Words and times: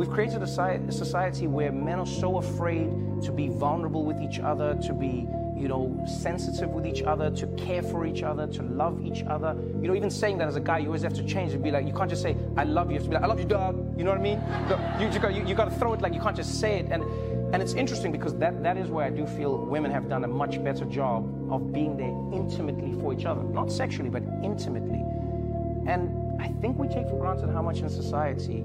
We've 0.00 0.08
created 0.08 0.42
a 0.42 0.46
society 0.46 1.46
where 1.46 1.70
men 1.70 1.98
are 1.98 2.06
so 2.06 2.38
afraid 2.38 2.88
to 3.20 3.30
be 3.30 3.48
vulnerable 3.48 4.02
with 4.02 4.22
each 4.22 4.38
other, 4.38 4.74
to 4.76 4.94
be, 4.94 5.28
you 5.54 5.68
know, 5.68 6.02
sensitive 6.22 6.70
with 6.70 6.86
each 6.86 7.02
other, 7.02 7.30
to 7.32 7.46
care 7.48 7.82
for 7.82 8.06
each 8.06 8.22
other, 8.22 8.46
to 8.46 8.62
love 8.62 9.04
each 9.04 9.24
other. 9.24 9.54
You 9.82 9.88
know, 9.88 9.94
even 9.94 10.08
saying 10.08 10.38
that 10.38 10.48
as 10.48 10.56
a 10.56 10.60
guy, 10.60 10.78
you 10.78 10.86
always 10.86 11.02
have 11.02 11.12
to 11.12 11.22
change 11.22 11.52
and 11.52 11.62
be 11.62 11.70
like, 11.70 11.86
you 11.86 11.92
can't 11.92 12.08
just 12.08 12.22
say, 12.22 12.34
I 12.56 12.64
love 12.64 12.86
you. 12.86 12.94
You 12.94 13.00
have 13.00 13.02
to 13.02 13.10
be 13.10 13.14
like, 13.16 13.24
I 13.24 13.26
love 13.26 13.40
you, 13.40 13.44
dog. 13.44 13.98
You 13.98 14.04
know 14.04 14.12
what 14.12 14.20
I 14.20 14.22
mean? 14.22 14.42
You, 14.98 15.12
you, 15.12 15.20
got, 15.20 15.34
you, 15.34 15.46
you 15.46 15.54
got 15.54 15.66
to 15.66 15.78
throw 15.78 15.92
it 15.92 16.00
like 16.00 16.14
you 16.14 16.20
can't 16.22 16.34
just 16.34 16.58
say 16.58 16.78
it. 16.78 16.86
And, 16.90 17.02
and 17.52 17.62
it's 17.62 17.74
interesting 17.74 18.10
because 18.10 18.34
that, 18.38 18.62
that 18.62 18.78
is 18.78 18.88
where 18.88 19.04
I 19.04 19.10
do 19.10 19.26
feel 19.26 19.66
women 19.66 19.90
have 19.90 20.08
done 20.08 20.24
a 20.24 20.28
much 20.28 20.64
better 20.64 20.86
job 20.86 21.52
of 21.52 21.74
being 21.74 21.98
there 21.98 22.40
intimately 22.40 22.98
for 23.02 23.12
each 23.12 23.26
other. 23.26 23.42
Not 23.42 23.70
sexually, 23.70 24.08
but 24.08 24.22
intimately. 24.42 25.04
And 25.86 26.40
I 26.40 26.48
think 26.62 26.78
we 26.78 26.88
take 26.88 27.06
for 27.06 27.20
granted 27.20 27.50
how 27.50 27.60
much 27.60 27.80
in 27.80 27.90
society 27.90 28.64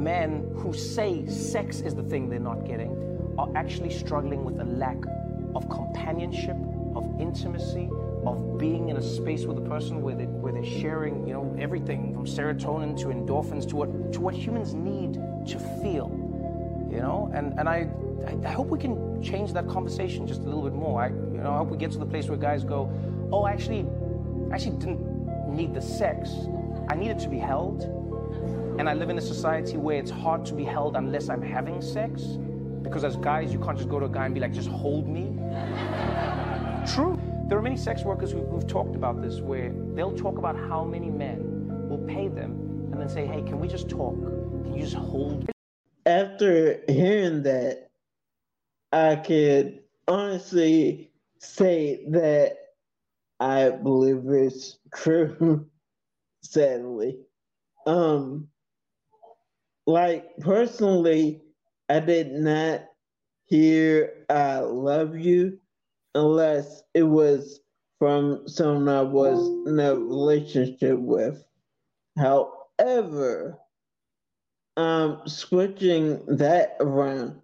men 0.00 0.50
who 0.56 0.72
say 0.72 1.26
sex 1.26 1.80
is 1.80 1.94
the 1.94 2.02
thing 2.02 2.28
they're 2.28 2.38
not 2.38 2.64
getting 2.66 3.34
are 3.38 3.48
actually 3.54 3.90
struggling 3.90 4.44
with 4.44 4.58
a 4.60 4.64
lack 4.64 4.96
of 5.54 5.68
companionship, 5.68 6.56
of 6.94 7.20
intimacy, 7.20 7.88
of 8.24 8.58
being 8.58 8.88
in 8.88 8.96
a 8.96 9.02
space 9.02 9.44
with 9.44 9.58
a 9.58 9.62
person 9.62 10.02
where, 10.02 10.14
they, 10.14 10.24
where 10.24 10.52
they're 10.52 10.64
sharing, 10.64 11.26
you 11.26 11.32
know, 11.32 11.56
everything 11.58 12.12
from 12.14 12.26
serotonin 12.26 12.98
to 12.98 13.06
endorphins 13.06 13.68
to 13.68 13.76
what, 13.76 14.12
to 14.12 14.20
what 14.20 14.34
humans 14.34 14.74
need 14.74 15.14
to 15.46 15.58
feel, 15.82 16.10
you 16.90 16.98
know? 16.98 17.30
And, 17.34 17.58
and 17.58 17.68
I, 17.68 17.88
I, 18.26 18.48
I 18.48 18.52
hope 18.52 18.68
we 18.68 18.78
can 18.78 19.22
change 19.22 19.52
that 19.54 19.68
conversation 19.68 20.26
just 20.26 20.42
a 20.42 20.44
little 20.44 20.62
bit 20.62 20.74
more. 20.74 21.02
I, 21.02 21.08
you 21.08 21.40
know, 21.42 21.52
I 21.52 21.58
hope 21.58 21.68
we 21.68 21.78
get 21.78 21.92
to 21.92 21.98
the 21.98 22.06
place 22.06 22.26
where 22.28 22.38
guys 22.38 22.64
go, 22.64 22.90
oh, 23.32 23.46
actually, 23.46 23.86
I 24.50 24.54
actually 24.54 24.76
didn't 24.76 25.54
need 25.54 25.74
the 25.74 25.82
sex. 25.82 26.30
I 26.88 26.94
needed 26.94 27.18
to 27.20 27.28
be 27.28 27.38
held. 27.38 27.99
And 28.80 28.88
I 28.88 28.94
live 28.94 29.10
in 29.10 29.18
a 29.18 29.20
society 29.20 29.76
where 29.76 29.98
it's 29.98 30.10
hard 30.10 30.46
to 30.46 30.54
be 30.54 30.64
held 30.64 30.96
unless 30.96 31.28
I'm 31.28 31.42
having 31.42 31.82
sex. 31.82 32.22
Because 32.80 33.04
as 33.04 33.14
guys, 33.14 33.52
you 33.52 33.58
can't 33.58 33.76
just 33.76 33.90
go 33.90 34.00
to 34.00 34.06
a 34.06 34.08
guy 34.08 34.24
and 34.24 34.32
be 34.32 34.40
like, 34.40 34.54
just 34.54 34.70
hold 34.70 35.06
me. 35.06 35.24
True. 36.90 37.20
There 37.46 37.58
are 37.58 37.62
many 37.62 37.76
sex 37.76 38.04
workers 38.04 38.32
who, 38.32 38.38
who've 38.46 38.66
talked 38.66 38.96
about 38.96 39.20
this 39.20 39.42
where 39.42 39.70
they'll 39.94 40.16
talk 40.16 40.38
about 40.38 40.56
how 40.56 40.82
many 40.82 41.10
men 41.10 41.90
will 41.90 42.02
pay 42.08 42.28
them 42.28 42.52
and 42.90 42.98
then 42.98 43.10
say, 43.10 43.26
hey, 43.26 43.42
can 43.42 43.60
we 43.60 43.68
just 43.68 43.90
talk? 43.90 44.18
Can 44.64 44.72
you 44.72 44.80
just 44.80 44.94
hold? 44.94 45.40
Me? 45.40 45.52
After 46.06 46.80
hearing 46.88 47.42
that, 47.42 47.90
I 48.92 49.16
could 49.16 49.80
honestly 50.08 51.12
say 51.38 52.06
that 52.12 52.56
I 53.40 53.68
believe 53.68 54.22
it's 54.26 54.78
true, 54.94 55.66
sadly. 56.40 57.18
Um, 57.86 58.48
like 59.86 60.36
personally, 60.40 61.42
I 61.88 62.00
did 62.00 62.32
not 62.32 62.82
hear 63.46 64.24
I 64.30 64.58
love 64.60 65.18
you 65.18 65.58
unless 66.14 66.82
it 66.94 67.02
was 67.04 67.60
from 67.98 68.48
someone 68.48 68.88
I 68.88 69.02
was 69.02 69.38
in 69.68 69.78
a 69.80 69.94
relationship 69.94 70.98
with. 70.98 71.44
However, 72.18 73.58
um, 74.76 75.22
switching 75.26 76.24
that 76.36 76.76
around 76.80 77.40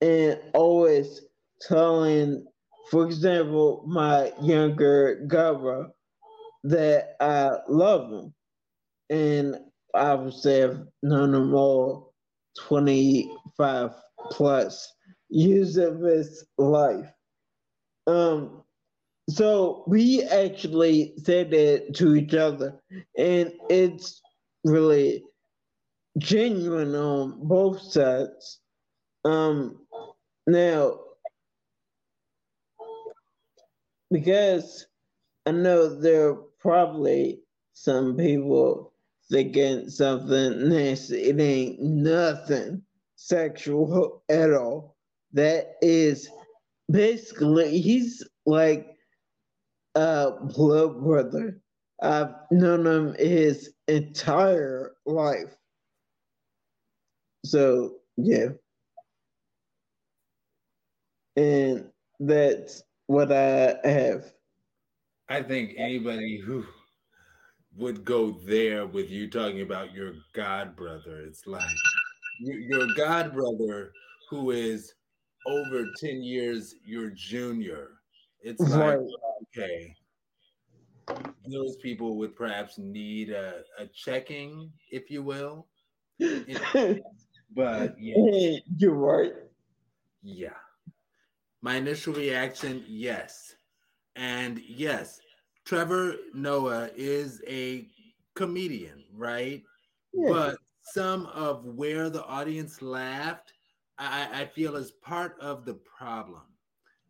and 0.00 0.40
always 0.54 1.22
telling, 1.60 2.46
for 2.90 3.06
example, 3.06 3.84
my 3.86 4.32
younger 4.40 5.24
Gabra 5.28 5.90
that 6.64 7.16
I 7.20 7.58
love 7.68 8.12
him. 8.12 8.34
And 9.10 9.56
I 9.94 10.14
would 10.14 10.34
say 10.34 10.64
I've 10.64 10.86
known 11.02 11.34
him 11.34 11.54
all 11.54 12.14
25 12.58 13.90
plus 14.30 14.92
years 15.28 15.76
of 15.76 16.00
his 16.00 16.44
life. 16.58 17.10
Um, 18.06 18.62
so 19.28 19.84
we 19.86 20.22
actually 20.24 21.14
said 21.18 21.50
that 21.50 21.94
to 21.94 22.16
each 22.16 22.34
other, 22.34 22.80
and 23.16 23.52
it's 23.70 24.20
really 24.64 25.24
genuine 26.18 26.94
on 26.94 27.46
both 27.46 27.80
sides. 27.80 28.60
Um, 29.24 29.86
now, 30.46 30.98
because 34.10 34.86
I 35.46 35.52
know 35.52 35.88
there 35.88 36.30
are 36.30 36.42
probably 36.60 37.42
some 37.72 38.16
people 38.16 38.91
thinking 39.30 39.88
something 39.88 40.68
nasty. 40.68 41.22
It 41.22 41.40
ain't 41.40 41.80
nothing 41.80 42.82
sexual 43.16 44.22
at 44.28 44.52
all. 44.52 44.96
That 45.32 45.74
is 45.80 46.28
basically, 46.90 47.80
he's 47.80 48.22
like 48.46 48.96
a 49.94 50.32
blood 50.32 51.02
brother. 51.02 51.60
I've 52.02 52.34
known 52.50 52.86
him 52.86 53.14
his 53.18 53.74
entire 53.88 54.92
life. 55.06 55.56
So, 57.44 57.96
yeah. 58.16 58.48
And 61.36 61.90
that's 62.20 62.82
what 63.06 63.32
I 63.32 63.76
have. 63.84 64.24
I 65.28 65.42
think 65.42 65.74
anybody 65.78 66.38
who 66.44 66.64
would 67.76 68.04
go 68.04 68.30
there 68.30 68.86
with 68.86 69.10
you 69.10 69.30
talking 69.30 69.62
about 69.62 69.92
your 69.92 70.12
god 70.34 70.76
brother. 70.76 71.20
It's 71.26 71.46
like 71.46 71.64
your 72.40 72.86
god 72.96 73.32
brother 73.32 73.92
who 74.28 74.50
is 74.50 74.94
over 75.46 75.86
10 75.98 76.22
years 76.22 76.74
your 76.84 77.10
junior. 77.10 77.92
It's 78.40 78.60
like, 78.60 78.98
okay, 79.42 79.94
those 81.50 81.76
people 81.76 82.16
would 82.18 82.34
perhaps 82.36 82.78
need 82.78 83.30
a, 83.30 83.62
a 83.78 83.86
checking, 83.86 84.70
if 84.90 85.10
you 85.10 85.22
will. 85.22 85.66
but 87.54 87.96
yeah. 87.98 88.58
You're 88.76 88.94
right. 88.94 89.32
Yeah. 90.22 90.50
My 91.60 91.76
initial 91.76 92.14
reaction, 92.14 92.84
yes. 92.86 93.54
And 94.16 94.60
yes, 94.66 95.20
Trevor 95.64 96.16
Noah 96.34 96.90
is 96.96 97.40
a 97.46 97.86
comedian, 98.34 99.04
right? 99.14 99.62
Yeah. 100.12 100.28
But 100.28 100.56
some 100.82 101.26
of 101.26 101.64
where 101.64 102.10
the 102.10 102.24
audience 102.24 102.82
laughed, 102.82 103.52
I, 103.98 104.28
I 104.42 104.46
feel 104.46 104.76
is 104.76 104.90
part 104.90 105.38
of 105.40 105.64
the 105.64 105.74
problem 105.74 106.42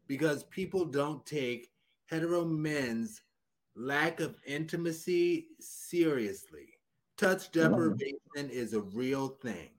because 0.07 0.45
people 0.45 0.85
don't 0.85 1.25
take 1.25 1.71
hetero 2.07 2.45
men's 2.45 3.23
lack 3.75 4.21
of 4.21 4.37
intimacy 4.47 5.47
seriously. 5.59 6.69
Touch 7.17 7.51
deprivation 7.53 8.51
is 8.51 8.75
a 8.75 8.81
real 8.81 9.29
thing. 9.29 9.71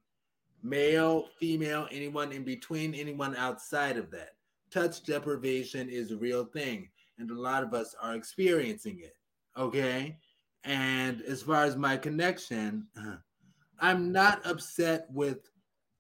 Male, 0.64 1.28
female, 1.40 1.88
anyone 1.92 2.32
in 2.32 2.44
between, 2.44 2.96
anyone 2.96 3.36
outside 3.36 3.98
of 3.98 4.10
that. 4.12 4.36
Touch 4.72 5.04
deprivation 5.04 5.90
is 5.90 6.12
a 6.12 6.18
real 6.18 6.46
thing 6.46 6.90
and 7.18 7.32
a 7.32 7.40
lot 7.40 7.64
of 7.64 7.74
us 7.74 7.96
are 8.02 8.16
experiencing 8.16 9.00
it. 9.00 9.16
Okay. 9.58 10.18
And 10.64 11.22
as 11.22 11.44
far 11.44 11.64
as 11.64 11.76
my 11.76 11.98
connection, 11.98 12.88
I'm 13.80 14.12
not 14.12 14.46
upset 14.46 15.08
with 15.12 15.50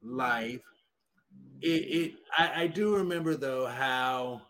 life. 0.01 0.61
It, 1.61 1.67
it 1.67 2.13
I, 2.37 2.63
I 2.63 2.67
do 2.67 2.95
remember 2.95 3.35
though 3.35 3.65
how 3.67 4.41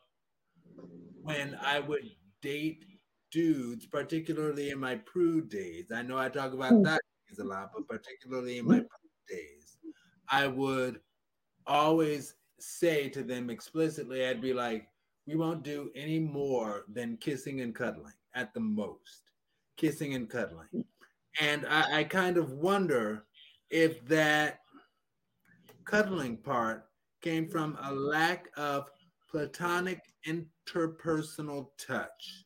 when 1.22 1.58
I 1.62 1.80
would 1.80 2.10
date 2.42 2.86
dudes, 3.32 3.86
particularly 3.86 4.70
in 4.70 4.80
my 4.80 4.96
prude 4.96 5.50
days, 5.50 5.86
I 5.94 6.04
know 6.04 6.18
I 6.18 6.30
talk 6.30 6.54
about 6.54 6.72
hmm. 6.72 6.84
that 6.84 7.02
a 7.40 7.44
lot, 7.44 7.72
but 7.74 7.88
particularly 7.88 8.60
in 8.60 8.66
my 8.66 8.76
prude 8.76 9.28
days, 9.28 9.78
I 10.30 10.48
would 10.48 11.00
always 11.66 12.36
say 12.60 13.10
to 13.10 13.24
them 13.24 13.50
explicitly, 13.50 14.26
I'd 14.26 14.42
be 14.42 14.54
like, 14.54 14.88
we 15.28 15.36
won't 15.36 15.64
do 15.64 15.92
any 15.96 16.20
more 16.20 16.84
than 16.92 17.18
kissing 17.18 17.62
and 17.62 17.74
cuddling 17.74 18.14
at 18.36 18.54
the 18.54 18.60
most. 18.60 19.32
Kissing 19.78 20.14
and 20.14 20.30
cuddling. 20.30 20.86
And 21.40 21.66
I, 21.66 22.00
I 22.00 22.04
kind 22.04 22.38
of 22.38 22.52
wonder 22.52 23.26
if 23.70 24.06
that 24.06 24.60
cuddling 25.86 26.38
part 26.38 26.86
came 27.22 27.50
from 27.50 27.78
a 27.82 27.92
lack 27.92 28.50
of 28.58 28.90
platonic 29.30 30.02
interpersonal 30.28 31.68
touch. 31.78 32.46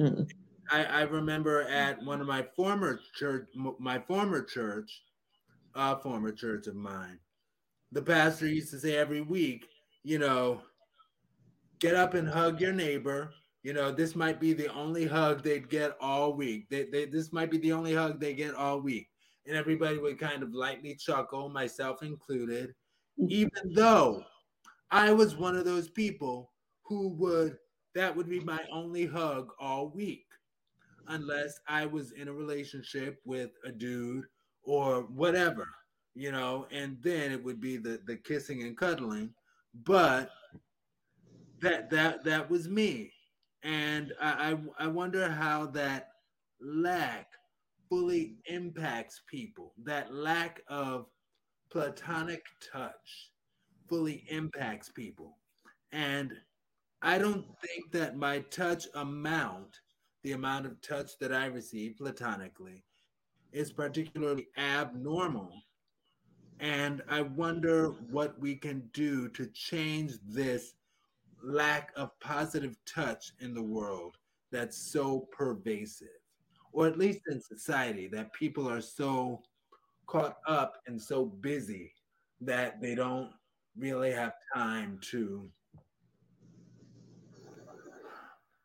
Mm. 0.00 0.28
I, 0.70 0.84
I 0.84 1.00
remember 1.02 1.62
at 1.62 2.02
one 2.04 2.20
of 2.20 2.26
my 2.26 2.46
former 2.54 3.00
church, 3.14 3.48
my 3.78 3.98
former 4.00 4.42
church, 4.42 5.02
a 5.74 5.98
former 5.98 6.32
church 6.32 6.66
of 6.66 6.74
mine, 6.74 7.18
the 7.92 8.02
pastor 8.02 8.46
used 8.46 8.70
to 8.72 8.80
say 8.80 8.96
every 8.96 9.22
week, 9.22 9.66
you 10.02 10.18
know, 10.18 10.60
get 11.78 11.94
up 11.94 12.14
and 12.14 12.28
hug 12.28 12.60
your 12.60 12.72
neighbor. 12.72 13.32
You 13.62 13.72
know, 13.72 13.90
this 13.90 14.14
might 14.14 14.40
be 14.40 14.52
the 14.52 14.72
only 14.72 15.06
hug 15.06 15.42
they'd 15.42 15.68
get 15.68 15.96
all 16.00 16.32
week. 16.32 16.68
They, 16.70 16.84
they, 16.84 17.06
this 17.06 17.32
might 17.32 17.50
be 17.50 17.58
the 17.58 17.72
only 17.72 17.94
hug 17.94 18.20
they 18.20 18.34
get 18.34 18.54
all 18.54 18.80
week. 18.80 19.08
And 19.46 19.56
everybody 19.56 19.98
would 19.98 20.18
kind 20.18 20.42
of 20.42 20.54
lightly 20.54 20.94
chuckle, 20.94 21.48
myself 21.48 22.02
included, 22.02 22.74
even 23.28 23.72
though 23.72 24.22
I 24.90 25.12
was 25.12 25.36
one 25.36 25.56
of 25.56 25.64
those 25.64 25.88
people 25.88 26.52
who 26.82 27.08
would, 27.14 27.56
that 27.94 28.14
would 28.14 28.28
be 28.28 28.40
my 28.40 28.60
only 28.70 29.06
hug 29.06 29.52
all 29.58 29.88
week, 29.88 30.26
unless 31.08 31.58
I 31.66 31.86
was 31.86 32.12
in 32.12 32.28
a 32.28 32.32
relationship 32.32 33.20
with 33.24 33.50
a 33.64 33.72
dude 33.72 34.26
or 34.62 35.02
whatever, 35.02 35.66
you 36.14 36.30
know, 36.30 36.66
and 36.70 36.98
then 37.02 37.32
it 37.32 37.42
would 37.42 37.60
be 37.60 37.76
the, 37.76 38.00
the 38.06 38.16
kissing 38.16 38.62
and 38.62 38.76
cuddling. 38.76 39.32
But 39.84 40.30
that 41.60 41.90
that 41.90 42.24
that 42.24 42.50
was 42.50 42.68
me. 42.68 43.12
And 43.62 44.12
I, 44.20 44.56
I, 44.78 44.86
wonder 44.86 45.28
how 45.28 45.66
that 45.66 46.10
lack 46.60 47.26
fully 47.88 48.36
impacts 48.46 49.22
people. 49.28 49.72
That 49.82 50.14
lack 50.14 50.60
of 50.68 51.06
platonic 51.70 52.42
touch 52.72 53.32
fully 53.88 54.24
impacts 54.28 54.90
people. 54.90 55.36
And 55.92 56.32
i 57.00 57.16
don't 57.16 57.46
think 57.60 57.92
that 57.92 58.16
my 58.16 58.40
touch 58.50 58.88
amount 58.96 59.78
the 60.24 60.32
amount 60.32 60.66
of 60.66 60.80
touch 60.80 61.16
that 61.20 61.32
i 61.32 61.46
receive 61.46 61.96
platonically 61.96 62.82
is 63.52 63.72
particularly 63.72 64.48
abnormal. 64.58 65.52
And 66.60 67.02
i 67.08 67.22
wonder 67.22 67.90
what 68.10 68.38
we 68.38 68.56
can 68.56 68.90
do 68.92 69.28
to 69.30 69.46
change 69.46 70.14
this 70.26 70.74
lack 71.42 71.92
of 71.96 72.18
positive 72.20 72.76
touch 72.86 73.32
in 73.40 73.54
the 73.54 73.62
world 73.62 74.16
that's 74.50 74.76
so 74.76 75.28
pervasive, 75.30 76.08
or 76.72 76.86
at 76.86 76.98
least 76.98 77.20
in 77.28 77.40
society, 77.40 78.08
that 78.08 78.32
people 78.32 78.68
are 78.68 78.80
so 78.80 79.42
caught 80.06 80.38
up 80.46 80.78
and 80.86 81.00
so 81.00 81.24
busy 81.24 81.92
that 82.40 82.80
they 82.80 82.94
don't 82.94 83.30
really 83.76 84.10
have 84.10 84.34
time 84.54 84.98
to. 85.10 85.50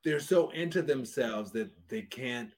They're 0.03 0.19
so 0.19 0.49
into 0.49 0.81
themselves 0.81 1.51
that 1.51 1.69
they 1.87 2.01
can't 2.01 2.51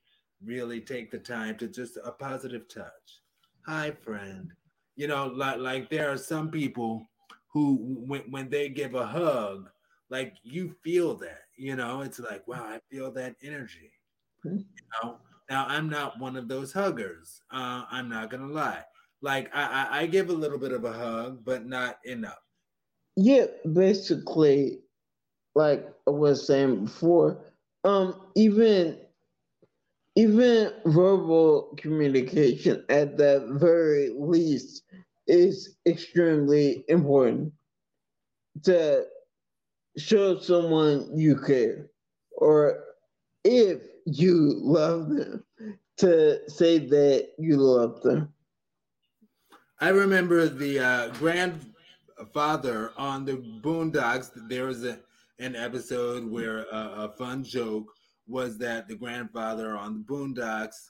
really 0.44 0.82
take 0.82 1.12
the 1.12 1.20
time 1.20 1.58
to 1.58 1.68
just 1.68 1.98
a 2.04 2.12
positive 2.12 2.68
touch. 2.68 3.22
Hi, 3.66 3.92
friend. 3.92 4.52
You 4.96 5.08
know, 5.08 5.28
like, 5.28 5.58
like 5.58 5.90
there 5.90 6.12
are 6.12 6.18
some 6.18 6.50
people 6.50 7.08
who, 7.48 7.78
when, 8.08 8.22
when 8.32 8.50
they 8.50 8.70
give 8.70 8.96
a 8.96 9.06
hug, 9.06 9.70
like 10.10 10.36
you 10.44 10.76
feel 10.84 11.16
that, 11.18 11.44
you 11.58 11.76
know, 11.76 12.02
it's 12.02 12.20
like, 12.20 12.48
wow, 12.48 12.64
I 12.64 12.80
feel 12.92 13.12
that 13.14 13.36
energy. 13.44 13.92
Mm-hmm. 14.46 14.58
You 14.58 14.64
know, 15.04 15.18
now 15.50 15.66
I'm 15.68 15.90
not 15.90 16.20
one 16.20 16.36
of 16.36 16.48
those 16.48 16.72
huggers. 16.72 17.42
Uh, 17.52 17.84
I'm 17.90 18.10
not 18.10 18.30
gonna 18.30 18.48
lie. 18.48 18.84
Like 19.22 19.50
I, 19.54 19.64
I, 19.64 20.00
I 20.02 20.06
give 20.06 20.30
a 20.30 20.34
little 20.34 20.58
bit 20.58 20.72
of 20.72 20.86
a 20.86 20.94
hug, 20.94 21.44
but 21.44 21.66
not 21.66 21.98
enough. 22.06 22.34
Yeah, 23.16 23.46
basically, 23.74 24.82
like 25.56 25.88
I 26.08 26.12
was 26.12 26.46
saying 26.46 26.86
before, 26.86 27.40
um, 27.84 28.22
even 28.36 29.00
even 30.16 30.72
verbal 30.86 31.74
communication 31.78 32.84
at 32.90 33.18
the 33.18 33.48
very 33.60 34.14
least 34.18 34.84
is 35.28 35.76
extremely 35.86 36.86
important 36.88 37.52
to 38.64 39.06
show 39.98 40.40
someone 40.40 41.10
you 41.18 41.36
care 41.38 41.90
or 42.38 42.84
if 43.44 43.82
you 44.06 44.54
love 44.58 45.10
them 45.10 45.44
to 45.98 46.50
say 46.50 46.78
that 46.78 47.30
you 47.38 47.58
love 47.58 48.02
them. 48.02 48.34
I 49.80 49.90
remember 49.90 50.48
the 50.48 50.80
uh, 50.80 51.08
grandfather 51.14 52.92
on 52.98 53.26
the 53.26 53.38
Boondocks. 53.62 54.32
There 54.48 54.66
was 54.66 54.86
a, 54.86 55.00
an 55.40 55.56
episode 55.56 56.30
where 56.30 56.66
a, 56.72 57.14
fun 57.18 57.44
joke 57.44 57.92
was 58.28 58.58
that 58.60 58.88
the 58.88 58.96
grandfather 58.96 59.78
on 59.78 59.94
the 59.94 60.14
Boondocks 60.14 60.90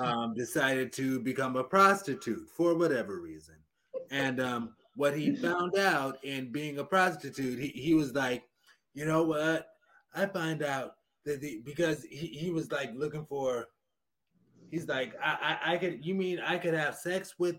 um, 0.00 0.34
decided 0.34 0.92
to 0.94 1.20
become 1.20 1.56
a 1.56 1.64
prostitute 1.64 2.48
for 2.56 2.74
whatever 2.74 3.20
reason. 3.20 3.56
And 4.10 4.40
um, 4.40 4.74
what 4.96 5.16
he 5.16 5.36
found 5.36 5.78
out 5.78 6.18
in 6.24 6.50
being 6.50 6.78
a 6.78 6.84
prostitute, 6.84 7.58
he, 7.58 7.68
he 7.68 7.94
was 7.94 8.14
like, 8.14 8.42
you 8.94 9.04
know 9.04 9.22
what? 9.22 9.68
I 10.14 10.26
find 10.26 10.62
out 10.62 10.94
that 11.24 11.40
the, 11.40 11.60
because 11.64 12.02
he, 12.04 12.26
he 12.28 12.50
was 12.50 12.72
like 12.72 12.92
looking 12.96 13.26
for, 13.26 13.66
he's 14.70 14.88
like, 14.88 15.14
I, 15.22 15.58
I, 15.62 15.74
I 15.74 15.78
could, 15.78 16.04
you 16.04 16.14
mean 16.14 16.40
I 16.40 16.56
could 16.56 16.74
have 16.74 16.96
sex 16.96 17.34
with 17.38 17.56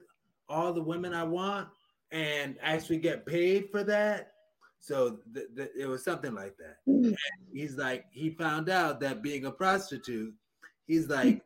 all 0.50 0.74
the 0.74 0.82
women 0.82 1.14
I 1.14 1.24
want 1.24 1.68
and 2.12 2.58
actually 2.62 2.98
get 2.98 3.26
paid 3.26 3.70
for 3.72 3.84
that? 3.84 4.32
So 4.80 5.20
th- 5.34 5.48
th- 5.56 5.72
it 5.78 5.88
was 5.88 6.04
something 6.04 6.34
like 6.34 6.56
that. 6.58 6.78
Mm. 6.88 7.08
And 7.08 7.18
he's 7.54 7.78
like, 7.78 8.06
he 8.12 8.32
found 8.32 8.70
out 8.70 9.00
that 9.02 9.22
being 9.22 9.46
a 9.46 9.52
prostitute, 9.52 10.34
he's 10.88 11.08
like, 11.08 11.42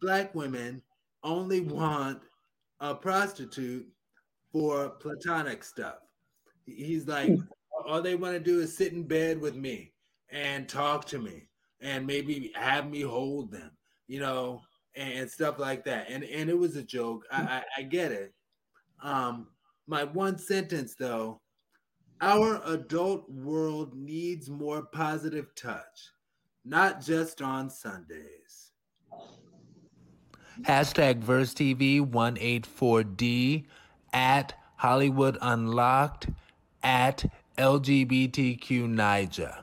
black 0.00 0.34
women 0.34 0.82
only 1.24 1.60
want 1.60 2.20
a 2.80 2.94
prostitute 2.94 3.86
for 4.52 4.90
platonic 4.90 5.64
stuff. 5.64 5.96
He's 6.66 7.08
like, 7.08 7.28
hmm. 7.28 7.40
all 7.86 8.02
they 8.02 8.14
want 8.14 8.34
to 8.34 8.40
do 8.40 8.60
is 8.60 8.76
sit 8.76 8.92
in 8.92 9.02
bed 9.04 9.40
with 9.40 9.56
me 9.56 9.92
and 10.30 10.68
talk 10.68 11.06
to 11.06 11.18
me 11.18 11.48
and 11.80 12.06
maybe 12.06 12.52
have 12.54 12.88
me 12.88 13.00
hold 13.00 13.50
them, 13.50 13.70
you 14.06 14.20
know, 14.20 14.62
and, 14.94 15.28
stuff 15.28 15.58
like 15.58 15.84
that. 15.84 16.10
And 16.10 16.22
and 16.24 16.50
it 16.50 16.58
was 16.58 16.76
a 16.76 16.82
joke. 16.82 17.24
I, 17.32 17.42
I, 17.42 17.62
I 17.78 17.82
get 17.82 18.12
it. 18.12 18.34
Um, 19.02 19.48
my 19.86 20.04
one 20.04 20.38
sentence 20.38 20.94
though, 20.94 21.40
our 22.20 22.60
adult 22.66 23.28
world 23.30 23.94
needs 23.94 24.48
more 24.48 24.82
positive 24.82 25.54
touch, 25.54 26.12
not 26.64 27.00
just 27.00 27.42
on 27.42 27.68
Sundays. 27.68 28.72
Hashtag 30.62 31.18
Verse 31.18 31.54
TV 31.54 32.00
184D 32.00 33.64
at 34.12 34.54
Hollywood 34.76 35.38
Unlocked, 35.40 36.28
at 36.82 37.24
LGBTQ 37.58 38.88
Niger. 38.88 39.58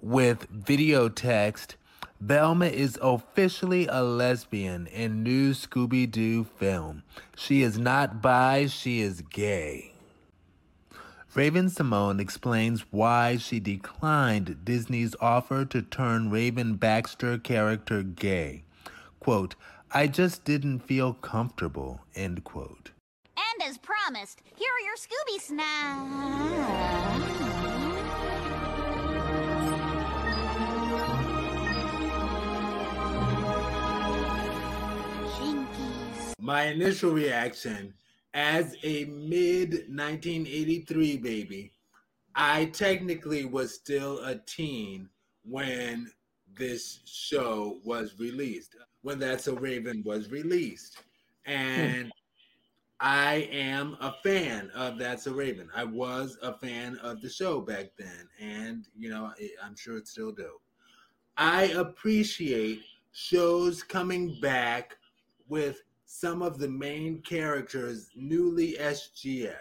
With 0.00 0.48
video 0.50 1.08
text, 1.08 1.76
Velma 2.20 2.66
is 2.66 2.98
officially 3.00 3.86
a 3.86 4.02
lesbian 4.02 4.86
in 4.86 5.22
new 5.22 5.52
Scooby 5.52 6.10
Doo 6.10 6.44
film. 6.44 7.02
She 7.36 7.62
is 7.62 7.78
not 7.78 8.20
bi, 8.20 8.66
she 8.66 9.00
is 9.00 9.22
gay. 9.22 9.92
Raven-Symoné 11.34 12.20
explains 12.20 12.82
why 12.90 13.36
she 13.36 13.60
declined 13.60 14.64
Disney's 14.64 15.14
offer 15.20 15.64
to 15.64 15.80
turn 15.80 16.28
Raven 16.30 16.74
Baxter 16.74 17.38
character 17.38 18.02
gay. 18.02 18.64
Quote, 19.20 19.54
I 19.92 20.06
just 20.06 20.44
didn't 20.44 20.80
feel 20.80 21.14
comfortable, 21.14 22.00
end 22.14 22.44
quote. 22.44 22.89
Promised, 23.82 24.42
here 24.56 24.68
are 24.68 24.80
your 24.84 24.96
Scooby 24.96 25.40
snacks. 25.40 26.40
My 36.38 36.64
initial 36.64 37.12
reaction 37.12 37.94
as 38.34 38.76
a 38.82 39.04
mid 39.06 39.70
1983 39.88 41.16
baby, 41.18 41.72
I 42.34 42.66
technically 42.66 43.44
was 43.44 43.74
still 43.74 44.18
a 44.24 44.36
teen 44.36 45.08
when 45.44 46.10
this 46.56 47.00
show 47.04 47.78
was 47.84 48.18
released, 48.18 48.76
when 49.02 49.18
That's 49.18 49.44
So 49.44 49.54
Raven 49.54 50.02
was 50.04 50.30
released. 50.30 50.98
And 51.46 52.12
I 53.00 53.48
am 53.50 53.96
a 54.00 54.12
fan 54.22 54.70
of 54.74 54.98
That's 54.98 55.24
So 55.24 55.32
Raven. 55.32 55.70
I 55.74 55.84
was 55.84 56.36
a 56.42 56.52
fan 56.52 56.96
of 57.02 57.22
the 57.22 57.30
show 57.30 57.62
back 57.62 57.92
then, 57.98 58.28
and 58.38 58.86
you 58.94 59.08
know, 59.08 59.32
I'm 59.64 59.74
sure 59.74 59.96
it's 59.96 60.10
still 60.10 60.32
dope. 60.32 60.60
I 61.38 61.64
appreciate 61.68 62.82
shows 63.12 63.82
coming 63.82 64.38
back 64.42 64.98
with 65.48 65.82
some 66.04 66.42
of 66.42 66.58
the 66.58 66.68
main 66.68 67.22
characters 67.22 68.10
newly 68.14 68.74
SGL. 68.74 69.54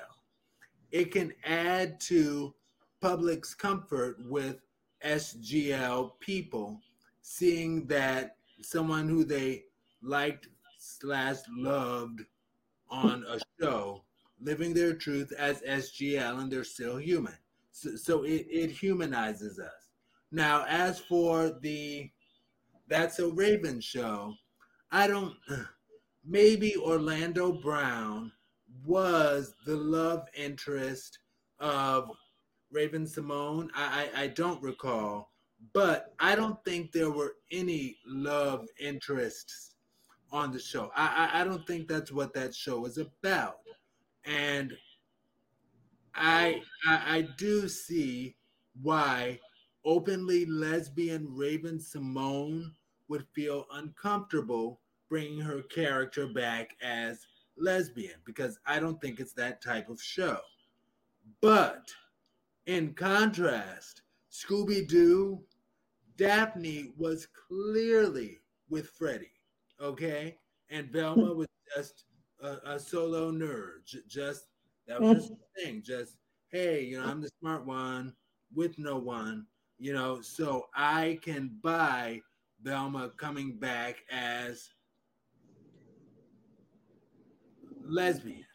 it 0.91 1.11
can 1.11 1.33
add 1.45 1.99
to 2.01 2.53
public's 2.99 3.53
comfort 3.53 4.17
with 4.27 4.57
SGL 5.05 6.19
people 6.19 6.81
seeing 7.21 7.85
that 7.87 8.35
someone 8.61 9.07
who 9.07 9.23
they 9.23 9.63
liked 10.01 10.49
slash 10.77 11.37
loved 11.49 12.25
on 12.89 13.25
a 13.29 13.39
show 13.61 14.03
living 14.41 14.73
their 14.73 14.93
truth 14.93 15.31
as 15.37 15.61
SGL 15.61 16.39
and 16.39 16.51
they're 16.51 16.63
still 16.63 16.97
human. 16.97 17.37
So, 17.71 17.95
so 17.95 18.23
it, 18.23 18.47
it 18.49 18.71
humanizes 18.71 19.59
us. 19.59 19.89
Now, 20.31 20.65
as 20.67 20.99
for 20.99 21.57
the 21.61 22.09
That's 22.87 23.17
So 23.17 23.29
Raven 23.31 23.81
show, 23.81 24.33
I 24.91 25.07
don't, 25.07 25.35
maybe 26.25 26.75
Orlando 26.77 27.51
Brown 27.51 28.31
was 28.85 29.53
the 29.65 29.75
love 29.75 30.27
interest 30.35 31.19
of 31.59 32.11
Raven 32.71 33.05
Symoné. 33.05 33.69
I, 33.75 34.09
I, 34.15 34.23
I 34.23 34.27
don't 34.27 34.61
recall, 34.61 35.31
but 35.73 36.13
I 36.19 36.35
don't 36.35 36.63
think 36.63 36.91
there 36.91 37.11
were 37.11 37.35
any 37.51 37.97
love 38.05 38.67
interests 38.79 39.68
on 40.31 40.51
the 40.51 40.59
show. 40.59 40.91
I, 40.95 41.29
I, 41.33 41.41
I 41.41 41.43
don't 41.43 41.65
think 41.65 41.87
that's 41.87 42.11
what 42.11 42.33
that 42.33 42.53
show 42.53 42.85
is 42.85 42.97
about. 42.97 43.59
And 44.25 44.75
I, 46.13 46.61
I 46.85 47.17
I 47.17 47.27
do 47.37 47.67
see 47.67 48.35
why 48.81 49.39
openly 49.85 50.45
lesbian 50.45 51.27
Raven 51.35 51.79
Symoné 51.79 52.71
would 53.07 53.25
feel 53.33 53.65
uncomfortable 53.73 54.79
bringing 55.09 55.39
her 55.41 55.61
character 55.63 56.27
back 56.27 56.75
as 56.81 57.25
lesbian 57.57 58.19
because 58.25 58.59
I 58.65 58.79
don't 58.79 59.01
think 59.01 59.19
it's 59.19 59.33
that 59.33 59.61
type 59.61 59.89
of 59.89 60.01
show. 60.01 60.39
But 61.41 61.89
in 62.65 62.93
contrast, 62.93 64.03
Scooby 64.31 64.87
Doo, 64.87 65.41
Daphne 66.17 66.91
was 66.97 67.27
clearly 67.47 68.37
with 68.69 68.89
Freddie, 68.89 69.31
okay? 69.81 70.37
And 70.69 70.89
Velma 70.89 71.33
was 71.33 71.47
just 71.75 72.05
a, 72.41 72.57
a 72.65 72.79
solo 72.79 73.31
nerd. 73.31 73.85
J- 73.85 73.99
just 74.07 74.47
that 74.87 75.01
was 75.01 75.17
just 75.17 75.31
mm-hmm. 75.31 75.41
the 75.55 75.63
thing. 75.63 75.83
Just 75.85 76.17
hey, 76.49 76.83
you 76.83 76.99
know, 76.99 77.05
I'm 77.05 77.21
the 77.21 77.29
smart 77.39 77.65
one 77.65 78.13
with 78.53 78.77
no 78.79 78.97
one, 78.97 79.45
you 79.77 79.93
know. 79.93 80.21
So 80.21 80.67
I 80.75 81.19
can 81.21 81.57
buy 81.61 82.21
Velma 82.61 83.11
coming 83.17 83.57
back 83.57 83.97
as 84.11 84.69
lesbian, 87.85 88.45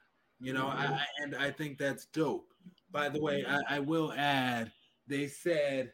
you 0.41 0.53
know. 0.53 0.67
I, 0.67 0.85
I, 0.85 1.07
and 1.23 1.35
I 1.37 1.51
think 1.51 1.79
that's 1.79 2.07
dope. 2.07 2.47
By 2.91 3.09
the 3.09 3.21
way, 3.21 3.45
I, 3.49 3.77
I 3.77 3.81
will 3.81 4.13
add, 4.13 4.71
they 5.09 5.27
said, 5.27 5.93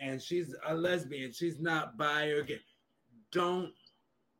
and 0.00 0.20
she's 0.20 0.54
a 0.66 0.74
lesbian. 0.74 1.32
She's 1.32 1.60
not 1.60 1.96
bi 1.96 2.26
or 2.26 2.42
gay. 2.42 2.60
Don't 3.32 3.72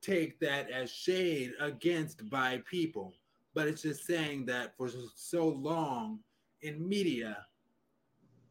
take 0.00 0.38
that 0.40 0.70
as 0.70 0.90
shade 0.90 1.52
against 1.60 2.28
bi 2.30 2.62
people, 2.70 3.14
but 3.54 3.66
it's 3.66 3.82
just 3.82 4.06
saying 4.06 4.46
that 4.46 4.76
for 4.76 4.88
so 5.14 5.48
long 5.48 6.20
in 6.62 6.88
media, 6.88 7.46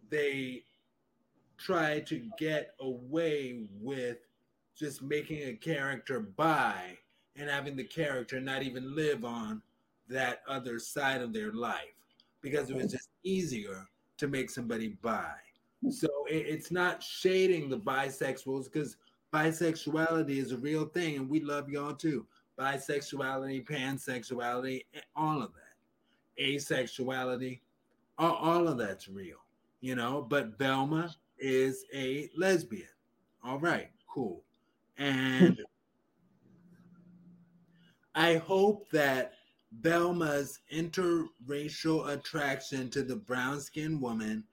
they 0.10 0.64
try 1.58 2.00
to 2.02 2.30
get 2.38 2.74
away 2.80 3.64
with 3.80 4.18
just 4.76 5.02
making 5.02 5.44
a 5.44 5.54
character 5.54 6.20
bi 6.20 6.98
and 7.36 7.50
having 7.50 7.76
the 7.76 7.84
character 7.84 8.40
not 8.40 8.64
even 8.64 8.96
live 8.96 9.26
on 9.26 9.62
that 10.08 10.42
other 10.48 10.80
side 10.80 11.22
of 11.22 11.34
their 11.34 11.52
life 11.52 11.96
because 12.42 12.70
it 12.70 12.76
was 12.76 12.92
just 12.92 13.10
easier 13.24 13.88
to 14.18 14.28
make 14.28 14.50
somebody 14.50 14.98
bi. 15.02 15.32
So 15.90 16.10
it's 16.28 16.72
not 16.72 17.02
shading 17.02 17.70
the 17.70 17.78
bisexuals 17.78 18.66
because 18.66 18.98
bisexuality 19.34 20.38
is 20.38 20.52
a 20.52 20.58
real 20.58 20.86
thing 20.86 21.18
and 21.18 21.30
we 21.30 21.42
love 21.42 21.70
y'all 21.70 21.94
too. 21.94 22.26
Bisexuality, 22.60 23.66
pansexuality, 23.66 24.86
all 25.16 25.42
of 25.42 25.52
that. 25.54 26.44
Asexuality, 26.44 27.62
all, 28.18 28.36
all 28.36 28.68
of 28.68 28.78
that's 28.78 29.08
real, 29.08 29.38
you 29.82 29.96
know. 29.96 30.22
But 30.22 30.58
Velma 30.58 31.16
is 31.38 31.86
a 31.94 32.30
lesbian. 32.36 32.88
All 33.44 33.60
right, 33.60 33.90
cool. 34.08 34.44
And 34.98 35.62
I 38.16 38.36
hope 38.36 38.90
that 38.92 39.34
Velma's 39.80 40.60
interracial 40.74 42.10
attraction 42.10 42.90
to 42.90 43.04
the 43.04 43.16
brown 43.16 43.62
skinned 43.62 44.02
woman, 44.02 44.44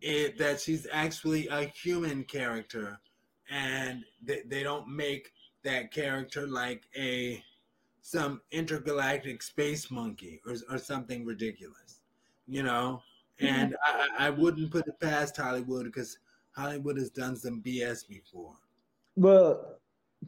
it, 0.00 0.38
that 0.38 0.60
she's 0.60 0.86
actually 0.90 1.46
a 1.48 1.64
human 1.64 2.24
character 2.24 2.98
and 3.50 4.04
they, 4.22 4.42
they 4.46 4.62
don't 4.62 4.88
make 4.88 5.32
that 5.64 5.92
character 5.92 6.46
like 6.46 6.84
a 6.96 7.42
some 8.00 8.40
intergalactic 8.52 9.42
space 9.42 9.90
monkey 9.90 10.40
or, 10.46 10.54
or 10.70 10.78
something 10.78 11.26
ridiculous, 11.26 12.00
you 12.46 12.62
know? 12.62 13.02
And 13.40 13.76
I, 13.84 14.26
I 14.26 14.30
wouldn't 14.30 14.70
put 14.70 14.88
it 14.88 14.98
past 14.98 15.36
Hollywood 15.36 15.84
because 15.84 16.18
Hollywood 16.56 16.96
has 16.96 17.10
done 17.10 17.36
some 17.36 17.60
BS 17.60 18.08
before. 18.08 18.54
Well, 19.16 19.78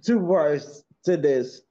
two 0.03 0.21
parts 0.21 0.85
to 1.05 1.17
this. 1.17 1.63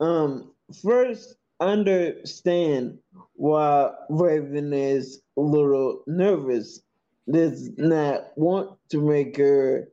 Um, 0.00 0.52
first, 0.82 1.36
understand 1.60 2.98
why 3.34 3.90
Raven 4.08 4.72
is 4.72 5.22
a 5.36 5.40
little 5.40 6.02
nervous. 6.06 6.80
Does 7.30 7.70
not 7.76 8.30
want 8.36 8.78
to 8.90 9.02
make 9.02 9.36
her 9.36 9.88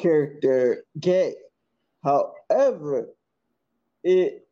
character 0.00 0.84
gay. 0.98 1.34
However, 2.02 3.08
it 4.02 4.48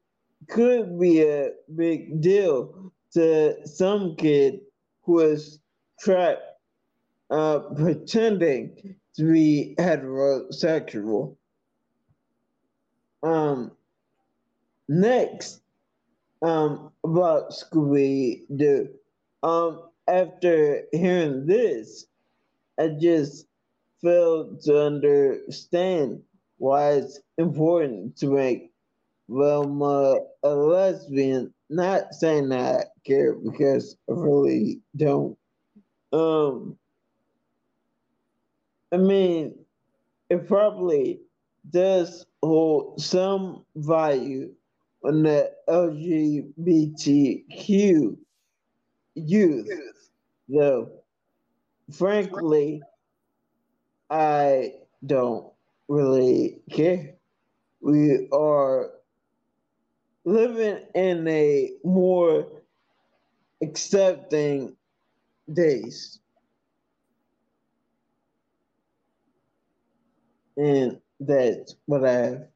could 0.49 0.99
be 1.01 1.23
a 1.23 1.53
big 1.75 2.21
deal 2.21 2.93
to 3.15 3.67
some 3.67 4.17
kid 4.17 4.61
who 5.03 5.21
is 5.21 5.61
trapped 5.99 6.43
uh, 7.31 7.61
pretending 7.77 8.97
to 9.17 9.33
be 9.33 9.75
heterosexual. 9.79 11.37
Um, 13.23 13.73
next, 14.89 15.61
um, 16.43 16.93
about 17.05 17.51
Scooby 17.51 18.43
Doo. 18.55 18.89
Um, 19.43 19.83
after 20.07 20.83
hearing 20.93 21.47
this, 21.47 22.07
I 22.79 22.89
just 22.89 23.47
failed 24.03 24.61
to 24.63 24.85
understand 24.85 26.23
why 26.59 26.93
it's 26.93 27.21
important 27.39 28.17
to 28.19 28.29
make 28.29 28.73
Velma 29.29 30.19
a 30.43 30.49
lesbian. 30.49 31.53
Not 31.71 32.15
saying 32.15 32.49
that 32.49 32.81
I 32.81 32.85
care 33.05 33.35
because 33.35 33.97
I 34.09 34.15
really 34.15 34.81
don't. 34.97 35.37
Um, 36.13 36.79
I 38.91 38.97
mean, 38.97 39.55
it 40.31 40.49
probably 40.49 41.21
does 41.71 42.25
hold 42.43 42.99
some 43.01 43.65
value 43.77 44.53
on 45.05 45.23
the 45.23 45.53
LGBTQ 45.69 48.17
youth, 49.15 49.69
though, 50.49 50.91
frankly, 51.93 52.83
I 54.11 54.75
don't 55.05 55.47
really 55.89 56.61
care. 56.71 57.15
We 57.81 58.29
are 58.33 58.91
living 60.25 60.85
in 60.95 61.27
a 61.29 61.73
more 61.85 62.47
accepting 63.63 64.77
days. 65.53 66.21
And 70.57 71.01
that's 71.21 71.77
what 71.87 72.05
I 72.05 72.13
have. 72.13 72.47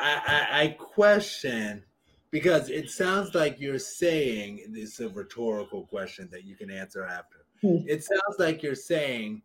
I, 0.00 0.22
I, 0.26 0.60
I 0.62 0.68
question 0.78 1.82
because 2.30 2.68
it 2.68 2.90
sounds 2.90 3.34
like 3.34 3.58
you're 3.58 3.78
saying 3.78 4.66
this 4.70 4.94
is 4.94 5.00
a 5.00 5.08
rhetorical 5.08 5.86
question 5.86 6.28
that 6.32 6.44
you 6.44 6.56
can 6.56 6.70
answer 6.70 7.04
after. 7.04 7.44
Hmm. 7.60 7.78
It 7.86 8.04
sounds 8.04 8.38
like 8.38 8.62
you're 8.62 8.74
saying 8.74 9.42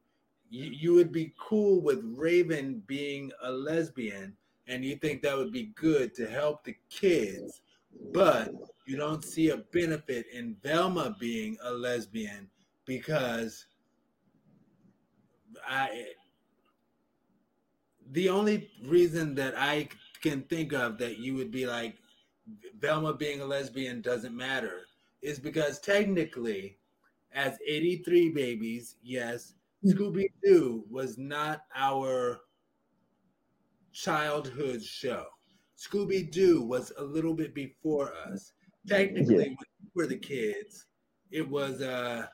you, 0.53 0.65
you 0.65 0.93
would 0.93 1.11
be 1.11 1.33
cool 1.39 1.81
with 1.81 2.01
Raven 2.03 2.83
being 2.85 3.31
a 3.41 3.51
lesbian 3.51 4.37
and 4.67 4.85
you 4.85 4.95
think 4.95 5.23
that 5.23 5.35
would 5.35 5.51
be 5.51 5.71
good 5.73 6.13
to 6.13 6.27
help 6.27 6.63
the 6.63 6.75
kids, 6.91 7.61
but 8.13 8.53
you 8.85 8.95
don't 8.95 9.25
see 9.25 9.49
a 9.49 9.57
benefit 9.57 10.27
in 10.31 10.55
Velma 10.61 11.15
being 11.19 11.57
a 11.63 11.71
lesbian 11.71 12.47
because 12.85 13.65
I 15.67 16.05
the 18.11 18.29
only 18.29 18.69
reason 18.85 19.33
that 19.35 19.55
I 19.57 19.89
can 20.21 20.43
think 20.43 20.71
of 20.71 20.99
that 20.99 21.17
you 21.17 21.33
would 21.33 21.49
be 21.49 21.65
like 21.65 21.95
Velma 22.79 23.15
being 23.15 23.41
a 23.41 23.45
lesbian 23.45 24.01
doesn't 24.01 24.37
matter 24.37 24.81
is 25.23 25.39
because 25.39 25.79
technically, 25.79 26.77
as 27.33 27.57
83 27.65 28.29
Babies, 28.29 28.97
yes, 29.01 29.53
Scooby 29.85 30.31
Doo 30.43 30.85
was 30.89 31.17
not 31.17 31.61
our 31.75 32.41
childhood 33.91 34.83
show. 34.83 35.25
Scooby 35.77 36.31
Doo 36.31 36.61
was 36.61 36.93
a 36.97 37.03
little 37.03 37.33
bit 37.33 37.53
before 37.53 38.13
us. 38.27 38.53
Technically, 38.87 39.49
yeah. 39.49 39.55
we 39.81 39.89
were 39.95 40.07
the 40.07 40.17
kids. 40.17 40.85
It 41.31 41.47
was 41.47 41.81
uh, 41.81 42.27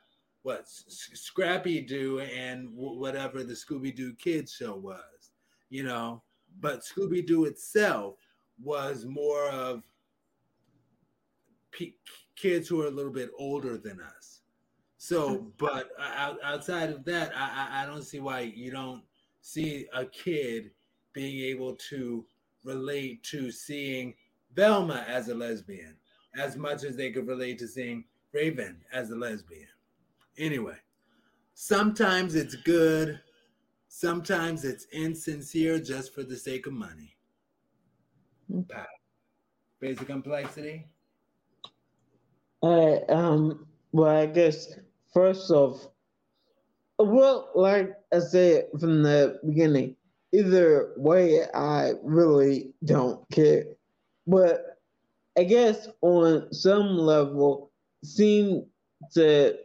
what 0.43 0.63
Scrappy 0.67 1.81
Doo 1.81 2.19
and 2.19 2.69
whatever 2.71 3.43
the 3.43 3.53
Scooby 3.53 3.95
Doo 3.95 4.13
kids 4.13 4.53
show 4.53 4.75
was, 4.75 5.31
you 5.69 5.83
know. 5.83 6.21
But 6.59 6.81
Scooby 6.81 7.25
Doo 7.25 7.45
itself 7.45 8.15
was 8.61 9.05
more 9.05 9.49
of 9.49 9.83
kids 12.35 12.67
who 12.67 12.81
are 12.81 12.87
a 12.87 12.91
little 12.91 13.11
bit 13.11 13.29
older 13.37 13.77
than 13.77 13.99
us. 14.01 14.38
So, 15.01 15.53
but 15.57 15.91
outside 16.43 16.89
of 16.89 17.05
that, 17.05 17.31
I, 17.33 17.83
I 17.83 17.85
don't 17.85 18.03
see 18.03 18.19
why 18.19 18.41
you 18.41 18.69
don't 18.69 19.01
see 19.39 19.87
a 19.93 20.05
kid 20.05 20.71
being 21.13 21.39
able 21.45 21.77
to 21.89 22.25
relate 22.65 23.23
to 23.23 23.49
seeing 23.49 24.13
Velma 24.53 25.05
as 25.07 25.29
a 25.29 25.33
lesbian 25.35 25.95
as 26.37 26.57
much 26.57 26.83
as 26.83 26.97
they 26.97 27.11
could 27.11 27.27
relate 27.27 27.57
to 27.59 27.67
seeing 27.67 28.03
Raven 28.33 28.81
as 28.91 29.09
a 29.11 29.15
lesbian. 29.15 29.69
Anyway, 30.37 30.75
sometimes 31.53 32.35
it's 32.35 32.55
good, 32.55 33.21
sometimes 33.87 34.65
it's 34.65 34.85
insincere 34.91 35.79
just 35.79 36.13
for 36.13 36.23
the 36.23 36.35
sake 36.35 36.67
of 36.67 36.73
money. 36.73 37.15
Basic 39.79 40.07
complexity. 40.07 40.89
I 42.61 42.99
um 43.07 43.65
well 43.93 44.17
I 44.17 44.25
guess 44.25 44.67
first 45.13 45.49
off 45.51 45.87
well 46.99 47.49
like 47.55 47.93
I 48.13 48.19
said 48.19 48.67
from 48.79 49.03
the 49.03 49.39
beginning, 49.45 49.95
either 50.33 50.93
way 50.97 51.43
I 51.53 51.93
really 52.03 52.73
don't 52.83 53.29
care. 53.31 53.65
But 54.27 54.77
I 55.37 55.43
guess 55.43 55.87
on 56.01 56.51
some 56.53 56.97
level 56.97 57.71
seem 58.03 58.65
to 59.13 59.57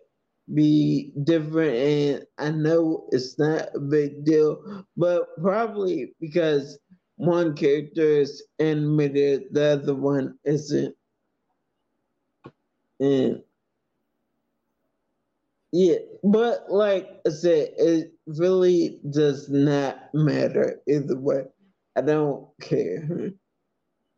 be 0.52 1.12
different 1.24 1.74
and 1.74 2.26
I 2.38 2.50
know 2.50 3.08
it's 3.12 3.38
not 3.38 3.74
a 3.74 3.80
big 3.80 4.24
deal, 4.24 4.84
but 4.96 5.28
probably 5.42 6.14
because 6.20 6.78
one 7.16 7.54
character 7.56 8.02
is 8.02 8.42
animated, 8.58 9.44
the 9.52 9.80
other 9.80 9.94
one 9.94 10.38
isn't. 10.44 10.94
And 13.00 13.42
yeah, 15.76 15.96
but 16.22 16.66
like 16.70 17.20
I 17.26 17.30
said, 17.30 17.70
it 17.76 18.12
really 18.26 19.00
does 19.10 19.48
not 19.48 20.14
matter 20.14 20.80
either 20.86 21.18
way. 21.18 21.46
I 21.96 22.00
don't 22.00 22.46
care. 22.60 23.32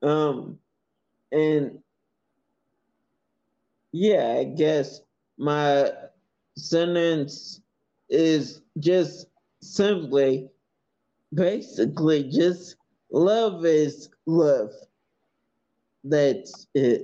Um, 0.03 0.59
and 1.33 1.79
yeah, 3.93 4.37
I 4.39 4.45
guess 4.45 5.01
my 5.39 5.93
sentence 6.59 7.63
is 8.11 8.61
just 8.79 9.29
simply, 9.63 10.51
basically, 11.33 12.25
just 12.25 12.77
love 13.11 13.65
is 13.65 14.11
love. 14.27 14.73
That's 16.05 16.67
it. 16.75 17.03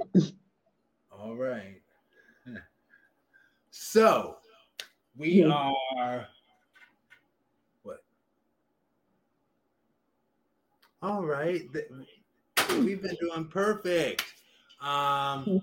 All 1.10 1.36
right. 1.36 1.80
So 3.74 4.36
we 5.16 5.44
are 5.44 6.26
what? 7.82 8.02
All 11.02 11.24
right. 11.24 11.62
We've 12.70 13.02
been 13.02 13.16
doing 13.20 13.46
perfect. 13.48 14.24
Um, 14.80 15.60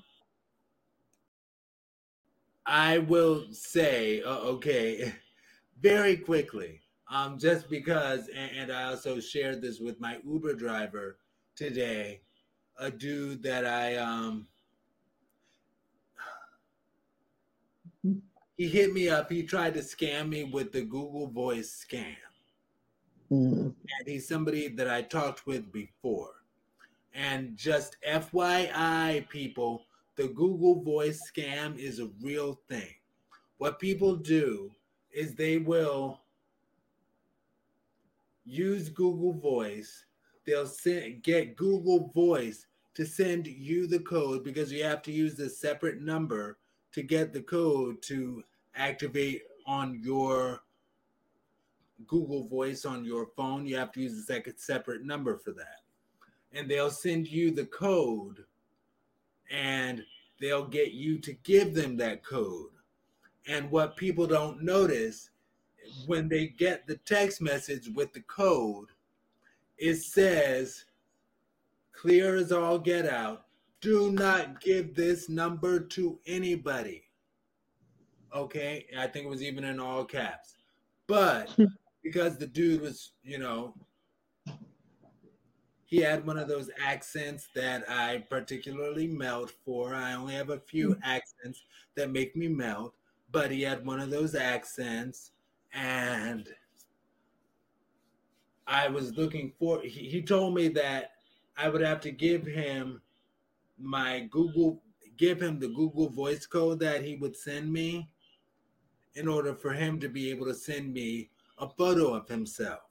I 2.65 2.99
will 2.99 3.45
say, 3.51 4.21
uh, 4.21 4.39
okay, 4.39 5.13
very 5.81 6.15
quickly, 6.15 6.81
um, 7.11 7.39
just 7.39 7.69
because, 7.69 8.29
and, 8.29 8.51
and 8.55 8.71
I 8.71 8.83
also 8.83 9.19
shared 9.19 9.61
this 9.61 9.79
with 9.79 9.99
my 9.99 10.19
Uber 10.25 10.53
driver 10.53 11.17
today, 11.55 12.21
a 12.77 12.91
dude 12.91 13.43
that 13.43 13.65
I 13.65 13.97
um 13.97 14.47
he 18.59 18.67
hit 18.67 18.91
me 18.91 19.07
up. 19.07 19.31
He 19.31 19.43
tried 19.43 19.73
to 19.75 19.79
scam 19.79 20.27
me 20.27 20.43
with 20.43 20.73
the 20.73 20.81
Google 20.81 21.27
Voice 21.27 21.85
scam. 21.89 22.17
Mm. 23.31 23.73
And 23.73 24.05
he's 24.05 24.27
somebody 24.27 24.67
that 24.67 24.89
I 24.89 25.01
talked 25.01 25.47
with 25.47 25.71
before. 25.71 26.43
And 27.13 27.55
just 27.55 27.95
FYI, 28.05 29.29
people, 29.29 29.85
the 30.17 30.27
Google 30.27 30.83
Voice 30.83 31.21
scam 31.31 31.77
is 31.77 32.01
a 32.01 32.09
real 32.21 32.59
thing. 32.67 32.95
What 33.59 33.79
people 33.79 34.17
do 34.17 34.71
is 35.09 35.35
they 35.35 35.59
will 35.59 36.19
use 38.43 38.89
Google 38.89 39.31
Voice. 39.31 40.03
They'll 40.45 40.67
send, 40.67 41.23
get 41.23 41.55
Google 41.55 42.11
Voice 42.13 42.67
to 42.95 43.05
send 43.05 43.47
you 43.47 43.87
the 43.87 43.99
code 43.99 44.43
because 44.43 44.69
you 44.69 44.83
have 44.83 45.01
to 45.03 45.13
use 45.13 45.39
a 45.39 45.49
separate 45.49 46.01
number 46.01 46.57
to 46.91 47.01
get 47.01 47.31
the 47.31 47.41
code 47.41 48.01
to 48.01 48.43
activate 48.75 49.43
on 49.65 49.99
your 50.03 50.61
Google 52.07 52.47
Voice 52.47 52.85
on 52.85 53.03
your 53.03 53.27
phone. 53.35 53.65
You 53.65 53.77
have 53.77 53.91
to 53.93 54.01
use 54.01 54.17
a 54.17 54.23
second 54.23 54.57
separate 54.57 55.03
number 55.03 55.37
for 55.37 55.51
that. 55.51 55.81
And 56.51 56.69
they'll 56.69 56.89
send 56.89 57.27
you 57.27 57.51
the 57.51 57.65
code 57.65 58.45
and 59.51 60.03
they'll 60.39 60.65
get 60.65 60.91
you 60.91 61.19
to 61.19 61.33
give 61.43 61.75
them 61.75 61.97
that 61.97 62.23
code. 62.23 62.71
And 63.47 63.69
what 63.71 63.97
people 63.97 64.27
don't 64.27 64.63
notice 64.63 65.29
when 66.05 66.29
they 66.29 66.47
get 66.47 66.87
the 66.87 66.97
text 66.97 67.41
message 67.41 67.89
with 67.93 68.13
the 68.13 68.21
code, 68.21 68.87
it 69.77 69.95
says, 69.95 70.85
clear 71.93 72.35
as 72.35 72.51
all 72.51 72.79
get 72.79 73.07
out, 73.07 73.45
do 73.81 74.11
not 74.11 74.61
give 74.61 74.93
this 74.93 75.29
number 75.29 75.79
to 75.79 76.19
anybody. 76.27 77.08
Okay. 78.35 78.85
I 78.97 79.07
think 79.07 79.25
it 79.25 79.29
was 79.29 79.43
even 79.43 79.63
in 79.63 79.79
all 79.79 80.05
caps. 80.05 80.55
But 81.07 81.55
because 82.03 82.37
the 82.37 82.47
dude 82.47 82.81
was, 82.81 83.11
you 83.23 83.37
know, 83.37 83.73
he 85.89 85.97
had 85.97 86.25
one 86.25 86.37
of 86.37 86.47
those 86.47 86.69
accents 86.79 87.49
that 87.55 87.83
I 87.89 88.23
particularly 88.29 89.07
melt 89.07 89.51
for. 89.65 89.95
I 89.95 90.13
only 90.13 90.35
have 90.35 90.51
a 90.51 90.59
few 90.59 90.89
mm-hmm. 90.89 91.01
accents 91.03 91.63
that 91.95 92.11
make 92.11 92.35
me 92.35 92.47
melt, 92.47 92.93
but 93.31 93.49
he 93.49 93.63
had 93.63 93.83
one 93.83 93.99
of 93.99 94.11
those 94.11 94.35
accents, 94.35 95.31
and 95.73 96.47
I 98.67 98.87
was 98.87 99.17
looking 99.17 99.51
for. 99.57 99.81
He, 99.81 100.07
he 100.07 100.21
told 100.21 100.53
me 100.53 100.67
that 100.69 101.13
I 101.57 101.69
would 101.69 101.81
have 101.81 102.01
to 102.01 102.11
give 102.11 102.45
him 102.45 103.01
my 103.79 104.27
Google, 104.29 104.83
give 105.17 105.41
him 105.41 105.59
the 105.59 105.69
Google 105.69 106.09
voice 106.09 106.45
code 106.45 106.79
that 106.81 107.03
he 107.03 107.15
would 107.15 107.35
send 107.35 107.73
me 107.73 108.07
in 109.19 109.27
order 109.27 109.53
for 109.53 109.73
him 109.73 109.99
to 109.99 110.09
be 110.09 110.29
able 110.31 110.45
to 110.45 110.53
send 110.53 110.93
me 110.93 111.29
a 111.57 111.67
photo 111.67 112.13
of 112.13 112.27
himself 112.27 112.89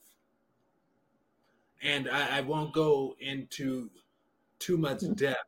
and 1.82 2.08
I, 2.08 2.38
I 2.38 2.40
won't 2.40 2.72
go 2.72 3.14
into 3.20 3.90
too 4.58 4.76
much 4.76 5.00
mm. 5.00 5.16
depth 5.16 5.38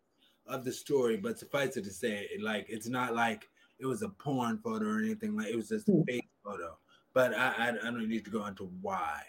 of 0.46 0.64
the 0.64 0.72
story, 0.72 1.16
but 1.16 1.38
suffice 1.38 1.76
it 1.76 1.84
to 1.84 1.90
say, 1.90 2.28
like 2.40 2.66
it's 2.68 2.88
not 2.88 3.14
like 3.14 3.48
it 3.78 3.86
was 3.86 4.02
a 4.02 4.08
porn 4.08 4.58
photo 4.58 4.86
or 4.86 4.98
anything 4.98 5.36
like 5.36 5.48
it 5.48 5.56
was 5.56 5.68
just 5.68 5.88
a 5.88 5.92
mm. 5.92 6.06
face 6.06 6.22
photo. 6.44 6.76
But 7.12 7.34
I, 7.36 7.54
I, 7.58 7.68
I 7.70 7.90
don't 7.90 8.08
need 8.08 8.24
to 8.24 8.30
go 8.30 8.46
into 8.46 8.70
why. 8.80 9.22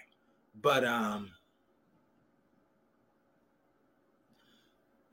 But 0.61 0.85
um, 0.85 1.31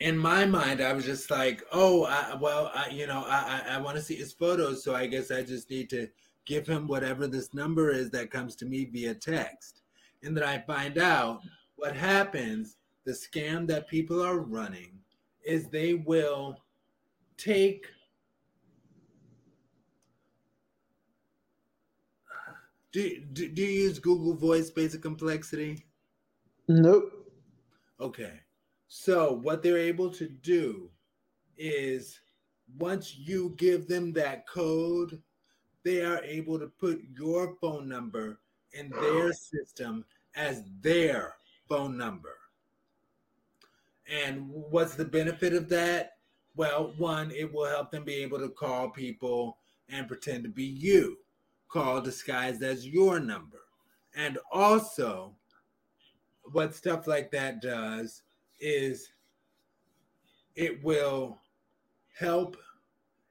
in 0.00 0.18
my 0.18 0.44
mind, 0.44 0.82
I 0.82 0.92
was 0.92 1.06
just 1.06 1.30
like, 1.30 1.62
oh, 1.72 2.04
I, 2.04 2.34
well, 2.34 2.70
I, 2.74 2.90
you 2.90 3.06
know, 3.06 3.24
I, 3.26 3.62
I, 3.66 3.76
I 3.76 3.80
want 3.80 3.96
to 3.96 4.02
see 4.02 4.16
his 4.16 4.32
photos, 4.32 4.84
so 4.84 4.94
I 4.94 5.06
guess 5.06 5.30
I 5.30 5.42
just 5.42 5.70
need 5.70 5.88
to 5.90 6.08
give 6.48 6.66
him 6.66 6.86
whatever 6.88 7.26
this 7.26 7.52
number 7.52 7.90
is 7.90 8.10
that 8.10 8.30
comes 8.30 8.56
to 8.56 8.64
me 8.64 8.86
via 8.86 9.14
text, 9.14 9.82
and 10.22 10.34
then 10.34 10.42
I 10.42 10.58
find 10.58 10.96
out 10.98 11.42
what 11.76 11.94
happens, 11.94 12.78
the 13.04 13.12
scam 13.12 13.66
that 13.68 13.86
people 13.86 14.20
are 14.22 14.40
running, 14.40 14.98
is 15.44 15.68
they 15.68 15.94
will 15.94 16.56
take 17.36 17.86
do, 22.92 23.20
do, 23.32 23.48
do 23.48 23.62
you 23.62 23.82
use 23.82 23.98
Google 23.98 24.34
Voice 24.34 24.70
Basic 24.70 25.02
Complexity? 25.02 25.84
Nope. 26.66 27.12
Okay. 28.00 28.40
So 28.88 29.34
what 29.42 29.62
they're 29.62 29.76
able 29.76 30.10
to 30.12 30.28
do 30.28 30.90
is 31.58 32.18
once 32.78 33.16
you 33.16 33.54
give 33.58 33.86
them 33.86 34.12
that 34.14 34.46
code, 34.48 35.22
they 35.84 36.04
are 36.04 36.22
able 36.22 36.58
to 36.58 36.66
put 36.66 37.00
your 37.16 37.54
phone 37.60 37.88
number 37.88 38.38
in 38.72 38.90
their 38.90 39.32
system 39.32 40.04
as 40.36 40.62
their 40.82 41.34
phone 41.68 41.96
number. 41.96 42.36
And 44.10 44.48
what's 44.48 44.94
the 44.94 45.04
benefit 45.04 45.52
of 45.52 45.68
that? 45.68 46.12
Well, 46.56 46.94
one, 46.96 47.30
it 47.30 47.52
will 47.52 47.66
help 47.66 47.90
them 47.90 48.04
be 48.04 48.14
able 48.16 48.38
to 48.38 48.48
call 48.48 48.90
people 48.90 49.58
and 49.88 50.08
pretend 50.08 50.44
to 50.44 50.50
be 50.50 50.64
you, 50.64 51.18
call 51.68 52.00
disguised 52.00 52.62
as 52.62 52.86
your 52.86 53.20
number. 53.20 53.60
And 54.16 54.38
also, 54.50 55.34
what 56.42 56.74
stuff 56.74 57.06
like 57.06 57.30
that 57.32 57.60
does 57.60 58.22
is 58.58 59.12
it 60.56 60.82
will 60.82 61.38
help, 62.18 62.56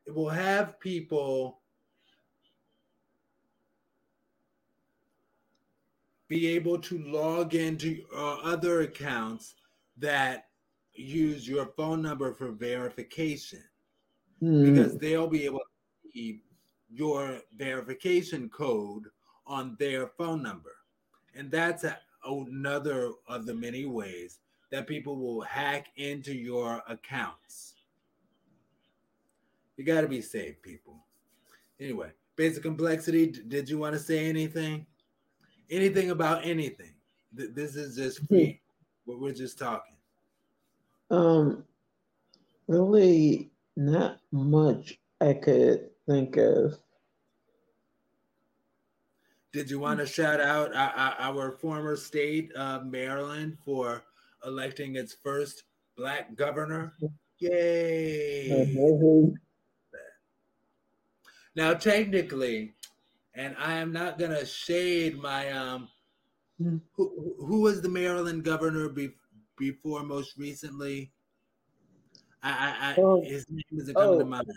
it 0.06 0.14
will 0.14 0.30
have 0.30 0.80
people 0.80 1.60
be 6.28 6.48
able 6.48 6.78
to 6.80 6.98
log 7.00 7.56
into 7.56 8.04
uh, 8.16 8.38
other 8.44 8.82
accounts 8.82 9.56
that 9.98 10.48
use 10.94 11.48
your 11.48 11.68
phone 11.78 12.02
number 12.02 12.34
for 12.34 12.52
verification 12.52 13.64
Hmm. 14.40 14.64
because 14.72 14.98
they'll 15.00 15.28
be 15.28 15.46
able 15.46 15.60
to 15.60 16.12
see 16.14 16.42
your 16.92 17.40
verification 17.56 18.50
code 18.50 19.06
on 19.48 19.76
their 19.80 20.08
phone 20.10 20.44
number. 20.44 20.76
And 21.34 21.50
that's 21.50 21.84
a, 21.84 21.98
another 22.24 23.14
of 23.28 23.48
the 23.48 23.56
many 23.56 23.86
ways 23.88 24.40
that 24.70 24.86
people 24.86 25.16
will 25.18 25.42
hack 25.42 25.88
into 25.96 26.34
your 26.36 26.84
accounts. 26.88 27.74
You 29.76 29.84
got 29.84 30.02
to 30.02 30.08
be 30.08 30.22
safe, 30.22 30.62
people. 30.62 31.04
Anyway, 31.80 32.12
basic 32.36 32.62
complexity. 32.64 33.28
d- 33.28 33.42
Did 33.48 33.70
you 33.70 33.80
want 33.80 33.94
to 33.94 34.00
say 34.00 34.28
anything? 34.28 34.86
Anything 35.70 36.12
about 36.12 36.46
anything? 36.46 36.94
This 37.34 37.76
is 37.76 37.96
just 37.96 38.26
free. 38.28 38.62
What 39.06 39.20
we're 39.20 39.34
just 39.34 39.60
talking. 39.60 39.96
Um, 41.10 41.64
really, 42.68 43.52
not 43.76 44.20
much 44.32 45.00
I 45.22 45.34
could 45.34 45.90
think 46.08 46.38
of. 46.38 46.78
Did 49.54 49.72
you 49.72 49.80
want 49.80 50.00
to 50.00 50.06
shout 50.06 50.40
out 50.40 50.76
our, 50.76 51.52
former 51.54 51.96
state 51.96 52.52
of 52.54 52.86
Maryland 52.86 53.58
for 53.66 54.04
electing 54.46 54.96
its 54.96 55.16
first 55.24 55.64
black 55.96 56.36
governor? 56.36 56.94
Yay! 57.40 58.76
Now, 61.56 61.74
technically, 61.74 62.76
and 63.38 63.56
I 63.58 63.76
am 63.76 63.94
not 63.94 64.20
gonna 64.20 64.46
shade 64.46 65.18
my 65.18 65.52
um. 65.52 65.88
Hmm. 66.58 66.78
Who, 66.96 67.36
who 67.40 67.62
was 67.62 67.82
the 67.82 67.90
Maryland 67.90 68.44
governor 68.44 68.90
be, 68.90 69.12
before 69.58 70.02
most 70.04 70.38
recently? 70.38 71.12
I, 72.42 72.50
I, 72.50 72.92
I 72.92 72.96
Oh. 72.98 73.22
his 73.22 73.46
name 73.50 73.64
isn't 73.80 73.94
coming 73.94 74.20
to 74.20 74.26
Oh. 74.26 74.28
mind. 74.28 74.52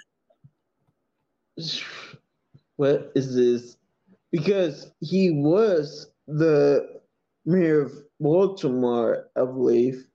What 2.77 3.13
is 3.15 3.35
this? 3.35 3.77
Because 4.33 4.93
he 5.01 5.31
was 5.31 6.13
the 6.27 7.03
mayor 7.45 7.83
of 7.83 7.93
Baltimore, 8.19 9.29
I 9.37 9.45
believe. 9.45 10.07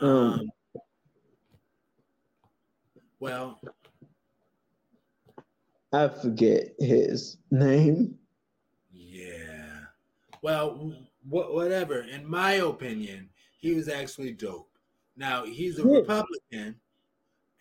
Um, 0.00 0.08
Um, 0.08 0.50
well, 3.18 3.60
I 5.92 6.08
forget 6.08 6.74
his 6.78 7.38
name. 7.50 8.18
Yeah. 8.92 9.80
Well, 10.42 10.94
wh- 11.28 11.52
whatever. 11.52 12.02
In 12.02 12.28
my 12.28 12.54
opinion, 12.54 13.28
he 13.58 13.74
was 13.74 13.88
actually 13.88 14.32
dope. 14.32 14.70
Now 15.16 15.44
he's 15.44 15.78
a 15.78 15.82
Yeah. 15.82 15.98
Republican, 15.98 16.80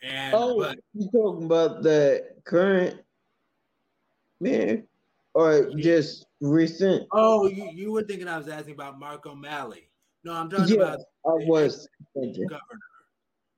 and 0.01 0.33
Oh, 0.33 0.59
but 0.59 0.79
you 0.93 1.09
talking 1.11 1.45
about 1.45 1.81
the 1.83 2.35
current 2.45 3.01
man 4.39 4.87
or 5.33 5.71
just 5.71 6.25
recent? 6.39 7.07
oh, 7.11 7.47
you, 7.47 7.65
you 7.73 7.91
were 7.91 8.03
thinking 8.03 8.27
I 8.27 8.37
was 8.37 8.47
asking 8.47 8.75
about 8.75 8.99
Mark 8.99 9.25
O'Malley. 9.25 9.89
No, 10.23 10.33
I'm 10.33 10.49
talking 10.49 10.75
Yeah, 10.75 10.81
about 10.83 10.99
I 11.25 11.31
was 11.47 11.87
governor. 12.15 12.79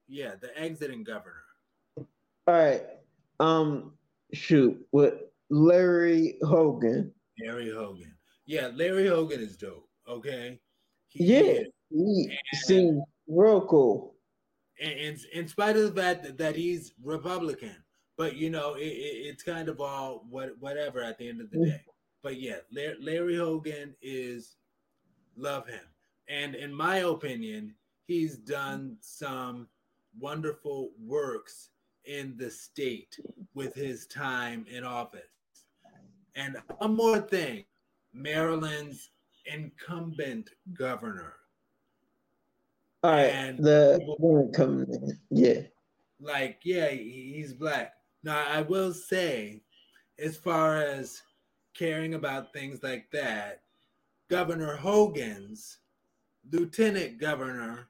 Yeah, 0.07 0.35
the 0.35 0.57
exiting 0.59 1.03
governor. 1.03 1.43
All 1.97 2.05
right. 2.47 2.83
Um, 3.39 3.93
shoot, 4.33 4.79
with 4.91 5.15
Larry 5.49 6.37
Hogan. 6.43 7.13
Larry 7.43 7.71
Hogan. 7.71 8.13
Yeah, 8.45 8.69
Larry 8.73 9.07
Hogan 9.07 9.39
is 9.39 9.57
dope. 9.57 9.87
Okay. 10.07 10.59
He 11.07 11.25
Yeah, 11.25 11.63
he 11.89 12.37
seemed 12.53 13.01
real 13.27 13.65
cool. 13.65 14.15
in, 14.79 14.91
in, 14.91 15.17
in 15.33 15.47
spite 15.47 15.77
of 15.77 15.93
the 15.93 16.01
fact 16.01 16.23
that, 16.23 16.37
that 16.37 16.55
he's 16.55 16.93
Republican, 17.03 17.75
but 18.17 18.35
you 18.35 18.49
know, 18.49 18.73
it, 18.75 18.83
it, 18.83 19.27
it's 19.27 19.43
kind 19.43 19.69
of 19.69 19.79
all 19.79 20.25
what 20.29 20.57
whatever 20.59 21.01
at 21.01 21.17
the 21.17 21.29
end 21.29 21.41
of 21.41 21.49
the 21.51 21.57
mm. 21.57 21.65
day. 21.65 21.81
But 22.23 22.39
yeah, 22.39 22.57
Larry, 22.71 22.97
Larry 22.99 23.37
Hogan 23.37 23.95
is 24.01 24.55
love 25.35 25.67
him, 25.67 25.83
and 26.27 26.55
in 26.55 26.73
my 26.73 26.97
opinion, 26.97 27.75
he's 28.05 28.37
done 28.37 28.97
some 29.01 29.67
wonderful 30.19 30.91
works 30.99 31.69
in 32.05 32.35
the 32.37 32.49
state 32.49 33.19
with 33.53 33.73
his 33.73 34.05
time 34.07 34.65
in 34.69 34.83
office. 34.83 35.21
And 36.35 36.57
one 36.77 36.95
more 36.95 37.19
thing, 37.19 37.65
Maryland's 38.13 39.09
incumbent 39.45 40.49
governor 40.73 41.33
All 43.03 43.11
right, 43.11 43.25
And- 43.25 43.57
the 43.59 44.51
coming. 44.55 45.17
Yeah. 45.31 45.61
like 46.19 46.59
yeah 46.63 46.89
he's 46.89 47.51
black 47.53 47.95
now 48.23 48.45
i 48.47 48.61
will 48.61 48.93
say 48.93 49.63
as 50.19 50.37
far 50.37 50.77
as 50.77 51.23
caring 51.73 52.13
about 52.13 52.53
things 52.53 52.83
like 52.83 53.09
that 53.11 53.63
governor 54.29 54.75
hogan's 54.75 55.79
lieutenant 56.51 57.17
governor 57.19 57.87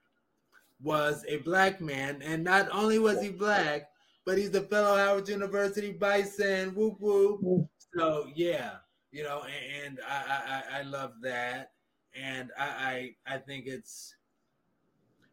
was 0.82 1.26
a 1.28 1.38
black 1.40 1.82
man 1.82 2.22
and 2.24 2.42
not 2.42 2.70
only 2.72 2.98
was 2.98 3.22
he 3.22 3.28
black 3.30 3.90
but 4.26 4.38
he's 4.38 4.54
a 4.56 4.62
fellow 4.62 4.96
howard 4.98 5.28
university 5.30 5.92
bison. 5.92 6.74
Whoop 6.76 6.98
whoop. 7.00 7.42
So 7.96 8.28
yeah 8.36 8.78
you 9.12 9.24
know 9.24 9.44
and, 9.44 9.98
and 9.98 10.00
I, 10.08 10.16
I 10.16 10.78
i 10.78 10.80
I 10.80 10.82
love 10.84 11.14
that. 11.22 11.72
And 12.16 12.52
I, 12.58 13.16
I 13.28 13.36
i 13.36 13.38
think 13.38 13.68
it's 13.68 14.16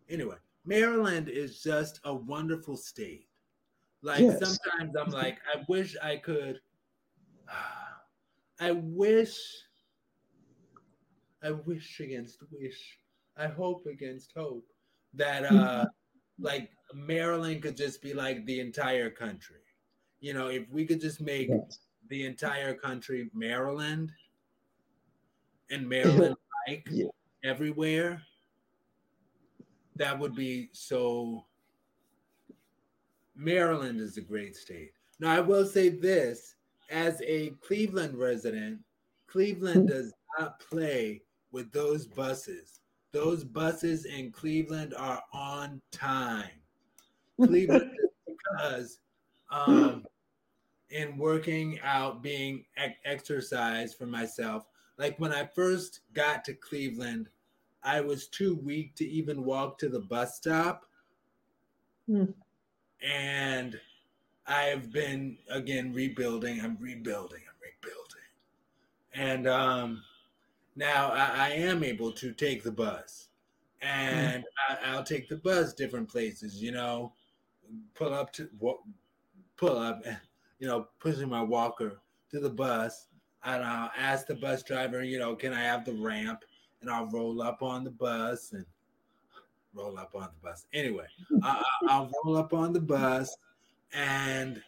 anyway 0.09 0.37
maryland 0.65 1.29
is 1.29 1.63
just 1.63 2.01
a 2.05 2.15
wonderful 2.15 2.77
state. 2.77 3.27
Like 4.03 4.23
Yes. 4.23 4.39
sometimes 4.39 4.95
i'm 4.97 5.11
like 5.13 5.39
i 5.55 5.65
wish 5.69 5.97
i 6.03 6.17
could 6.17 6.61
i 8.61 8.73
wish 8.73 9.39
i 11.43 11.51
wish 11.51 12.01
against 12.01 12.39
wish. 12.51 12.99
I 13.37 13.47
hope 13.47 13.87
against 13.87 14.33
hope 14.37 14.67
that 15.15 15.45
uh 15.45 15.87
like 16.39 16.71
maryland 16.95 17.63
could 17.63 17.77
just 17.77 18.01
be 18.01 18.15
like 18.15 18.45
the 18.47 18.61
entire 18.61 19.11
country 19.11 19.61
you 20.21 20.33
know 20.33 20.49
if 20.49 20.69
we 20.71 20.87
could 20.87 21.01
just 21.01 21.21
make 21.21 21.49
Yes. 21.49 21.81
the 22.09 22.25
entire 22.25 22.75
country 22.75 23.31
Maryland 23.35 24.11
and 25.71 25.87
Maryland 25.95 26.37
like 26.67 26.89
Yeah. 26.91 27.09
everywhere, 27.45 28.23
that 29.97 30.19
would 30.19 30.35
be 30.35 30.71
so. 30.73 31.45
Maryland 33.35 34.01
is 34.01 34.17
a 34.17 34.21
great 34.23 34.57
state. 34.57 34.93
Now, 35.21 35.31
I 35.37 35.41
will 35.41 35.67
say 35.67 35.89
this 35.91 36.57
as 36.91 37.21
a 37.23 37.51
Cleveland 37.61 38.17
resident, 38.19 38.81
Cleveland 39.27 39.89
does 39.95 40.13
not 40.39 40.59
play 40.61 41.23
with 41.53 41.71
those 41.73 42.07
buses. 42.07 42.78
Those 43.13 43.45
buses 43.45 44.05
in 44.05 44.31
Cleveland 44.31 44.95
are 44.97 45.23
on 45.33 45.81
time. 45.91 46.51
Cleveland 47.43 47.93
because 48.27 48.99
um, 49.51 50.05
in 50.91 51.17
working 51.17 51.79
out, 51.83 52.23
being 52.23 52.65
ex- 52.77 52.99
exercise 53.05 53.95
for 53.95 54.07
myself. 54.07 54.67
Like 54.99 55.19
when 55.19 55.33
I 55.33 55.45
first 55.45 56.01
got 56.13 56.45
to 56.47 56.55
Cleveland, 56.55 57.29
I 57.83 58.01
was 58.01 58.27
too 58.27 58.57
weak 58.57 58.95
to 58.97 59.07
even 59.07 59.45
walk 59.45 59.79
to 59.79 59.89
the 59.89 60.01
bus 60.01 60.37
stop. 60.37 60.85
Hmm. 62.07 62.25
And 63.03 63.79
I've 64.47 64.91
been 64.93 65.39
again 65.51 65.93
rebuilding. 65.93 66.61
I'm 66.61 66.77
rebuilding. 66.81 67.41
I'm 67.49 67.61
rebuilding. 67.63 68.19
And 69.15 69.47
um, 69.47 70.03
now 70.79 71.11
I, 71.11 71.47
I 71.47 71.49
am 71.51 71.83
able 71.83 72.13
to 72.13 72.33
take 72.33 72.63
the 72.63 72.73
bus, 72.73 73.29
and 73.83 74.45
mm. 74.45 74.47
I, 74.71 74.93
I'll 74.93 75.05
take 75.05 75.29
the 75.29 75.37
bus 75.37 75.75
different 75.75 76.09
places. 76.09 76.63
You 76.63 76.73
know, 76.73 77.13
pull 77.95 78.15
up 78.15 78.33
to 78.35 78.49
what 78.59 78.79
pull 79.57 79.77
up, 79.77 80.05
you 80.61 80.69
know, 80.69 80.89
pushing 81.01 81.29
my 81.29 81.43
walker 81.43 82.01
to 82.31 82.41
the 82.41 82.51
bus, 82.51 83.09
and 83.45 83.65
I'll 83.65 83.91
ask 83.99 84.27
the 84.27 84.37
bus 84.37 84.63
driver, 84.63 85.03
you 85.03 85.19
know, 85.19 85.35
can 85.35 85.53
I 85.53 85.63
have 85.63 85.85
the 85.85 85.95
ramp? 85.95 86.45
And 86.81 86.89
I'll 86.89 87.07
roll 87.07 87.43
up 87.43 87.61
on 87.61 87.83
the 87.83 87.91
bus 87.91 88.53
and 88.53 88.65
roll 89.75 89.99
up 89.99 90.15
on 90.15 90.29
the 90.41 90.49
bus. 90.49 90.67
Anyway, 90.73 91.07
I, 91.43 91.63
I'll 91.89 92.11
roll 92.25 92.37
up 92.37 92.55
on 92.55 92.73
the 92.73 92.81
bus 92.81 93.37
and 93.93 94.63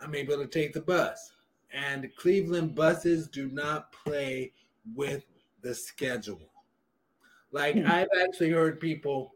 I'm 0.00 0.14
able 0.14 0.38
to 0.38 0.46
take 0.46 0.72
the 0.72 0.80
bus. 0.80 1.32
And 1.70 2.10
Cleveland 2.16 2.74
buses 2.74 3.28
do 3.28 3.50
not 3.50 3.92
play 3.92 4.52
with 4.94 5.24
the 5.62 5.74
schedule. 5.74 6.50
Like 7.52 7.76
Hmm. 7.76 7.86
I've 7.86 8.08
actually 8.20 8.50
heard 8.50 8.80
people 8.80 9.32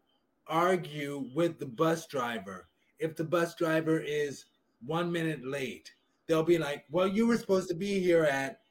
argue 0.46 1.30
with 1.34 1.58
the 1.58 1.66
bus 1.66 2.06
driver. 2.06 2.68
If 2.98 3.16
the 3.16 3.24
bus 3.24 3.54
driver 3.54 3.98
is 4.00 4.46
one 4.84 5.10
minute 5.10 5.44
late, 5.46 5.90
they'll 6.26 6.42
be 6.42 6.58
like, 6.58 6.84
"Well, 6.90 7.06
you 7.08 7.26
were 7.26 7.38
supposed 7.38 7.68
to 7.68 7.74
be 7.74 8.00
here 8.00 8.24
at 8.24 8.62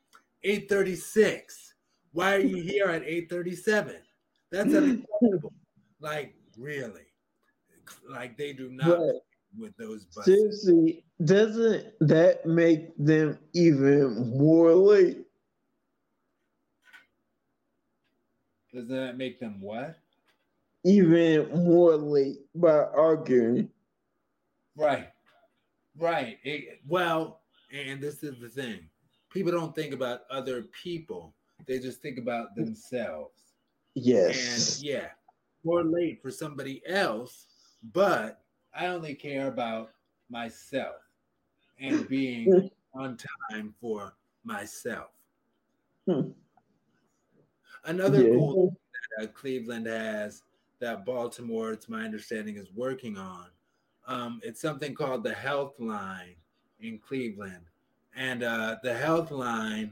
8:36. 0.44 1.74
Why 2.12 2.36
are 2.36 2.40
you 2.40 2.62
here 2.74 2.88
at 2.88 3.04
8:37?" 3.04 3.96
That's 4.52 4.74
unacceptable. 4.74 5.54
like 6.00 6.36
really, 6.58 7.08
like 8.10 8.38
they 8.38 8.54
do 8.54 8.70
not 8.70 8.98
But 9.00 9.16
with 9.58 9.76
those 9.78 10.06
buses. 10.06 10.26
seriously, 10.26 11.06
doesn't 11.24 11.94
that 12.02 12.46
make 12.46 12.96
them 12.98 13.40
even 13.54 14.38
more 14.38 14.74
late? 14.74 15.26
Does 18.74 18.88
that 18.90 19.18
make 19.18 19.40
them 19.40 19.60
what? 19.62 19.98
Even 20.86 21.50
more 21.66 21.96
late 21.96 22.40
by 22.56 22.84
arguing. 22.84 23.70
Right. 24.76 25.10
Right. 25.98 26.38
It- 26.44 26.82
well, 26.88 27.42
and 27.72 28.02
this 28.02 28.24
is 28.24 28.40
the 28.40 28.50
thing. 28.50 28.90
People 29.30 29.52
don't 29.52 29.76
think 29.76 29.94
about 29.94 30.22
other 30.30 30.64
people. 30.84 31.34
They 31.68 31.80
just 31.80 32.02
think 32.02 32.18
about 32.18 32.56
themselves. 32.56 33.34
Yes. 33.96 34.78
And 34.78 34.86
yeah, 34.86 35.10
more 35.64 35.84
late 35.84 36.22
for 36.22 36.32
somebody 36.32 36.82
else, 36.88 37.48
but 37.94 38.42
I 38.74 38.88
only 38.88 39.14
care 39.14 39.48
about 39.48 39.92
myself 40.30 40.96
and 41.80 42.08
being 42.08 42.72
on 42.94 43.18
time 43.52 43.74
for 43.82 44.16
myself. 44.44 45.10
Hmm. 46.08 46.30
Another 47.86 48.22
Yeah. 48.24 48.36
cool 48.36 48.76
that 49.18 49.24
uh, 49.24 49.28
Cleveland 49.32 49.88
has 49.88 50.44
that 50.80 51.06
Baltimore, 51.06 51.72
it's 51.74 51.90
my 51.90 52.04
understanding, 52.04 52.56
is 52.58 52.72
working 52.74 53.18
on. 53.18 53.48
Um, 54.08 54.40
it's 54.44 54.62
something 54.62 54.94
called 54.96 55.24
the 55.24 55.34
Health 55.34 55.80
Line 55.80 56.36
in 56.80 56.98
Cleveland. 57.00 57.66
And 58.16 58.44
uh, 58.44 58.78
the 58.84 58.94
Health 58.94 59.32
Line, 59.32 59.92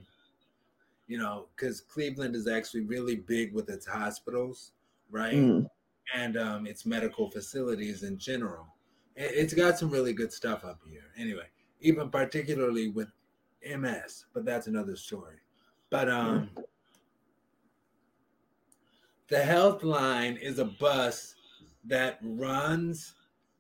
you 1.08 1.17
know, 1.17 1.47
because 1.56 1.82
Cleveland 1.82 2.36
is 2.36 2.47
actually 2.47 2.82
really 2.82 3.15
big 3.15 3.54
with 3.54 3.69
its 3.69 3.86
hospitals, 3.86 4.71
right? 5.12 5.36
Mm. 5.36 5.69
And 6.15 6.38
um, 6.38 6.67
its 6.67 6.86
medical 6.86 7.30
facilities 7.30 8.04
in 8.04 8.17
general. 8.17 8.67
It- 9.15 9.32
It's 9.36 9.54
got 9.54 9.78
some 9.78 9.89
really 9.89 10.13
good 10.13 10.32
stuff 10.34 10.63
up 10.63 10.80
here. 10.89 11.06
Anyway, 11.17 11.47
even 11.82 12.10
particularly 12.10 12.89
with 12.89 13.10
MS, 13.78 14.26
but 14.34 14.45
that's 14.45 14.67
another 14.67 14.95
story. 14.95 15.36
But 15.89 16.10
um, 16.10 16.50
the 19.27 19.43
Health 19.43 19.83
Line 19.83 20.37
is 20.37 20.59
a 20.59 20.65
bus 20.65 21.35
that 21.85 22.19
runs, 22.21 23.15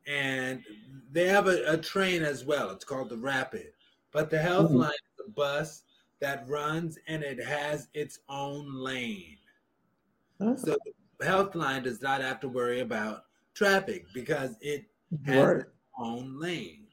and 0.05 0.63
they 1.11 1.27
have 1.27 1.47
a, 1.47 1.73
a 1.73 1.77
train 1.77 2.23
as 2.23 2.45
well. 2.45 2.69
It's 2.71 2.85
called 2.85 3.09
the 3.09 3.17
Rapid. 3.17 3.73
But 4.11 4.29
the 4.29 4.39
Health 4.39 4.71
Mhm. 4.71 4.77
Line 4.79 4.91
is 4.91 5.25
a 5.27 5.29
bus 5.31 5.83
that 6.19 6.47
runs 6.47 6.97
and 7.07 7.23
it 7.23 7.43
has 7.43 7.89
its 7.93 8.19
own 8.29 8.73
lane. 8.73 9.37
Huh? 10.39 10.55
So 10.55 10.77
the 11.19 11.25
Health 11.25 11.55
Line 11.55 11.83
does 11.83 12.01
not 12.01 12.21
have 12.21 12.39
to 12.41 12.49
worry 12.49 12.79
about 12.79 13.25
traffic 13.53 14.05
because 14.13 14.55
it 14.61 14.89
has 15.23 15.43
Right. 15.43 15.57
its 15.57 15.71
own 15.97 16.39
lane. 16.39 16.87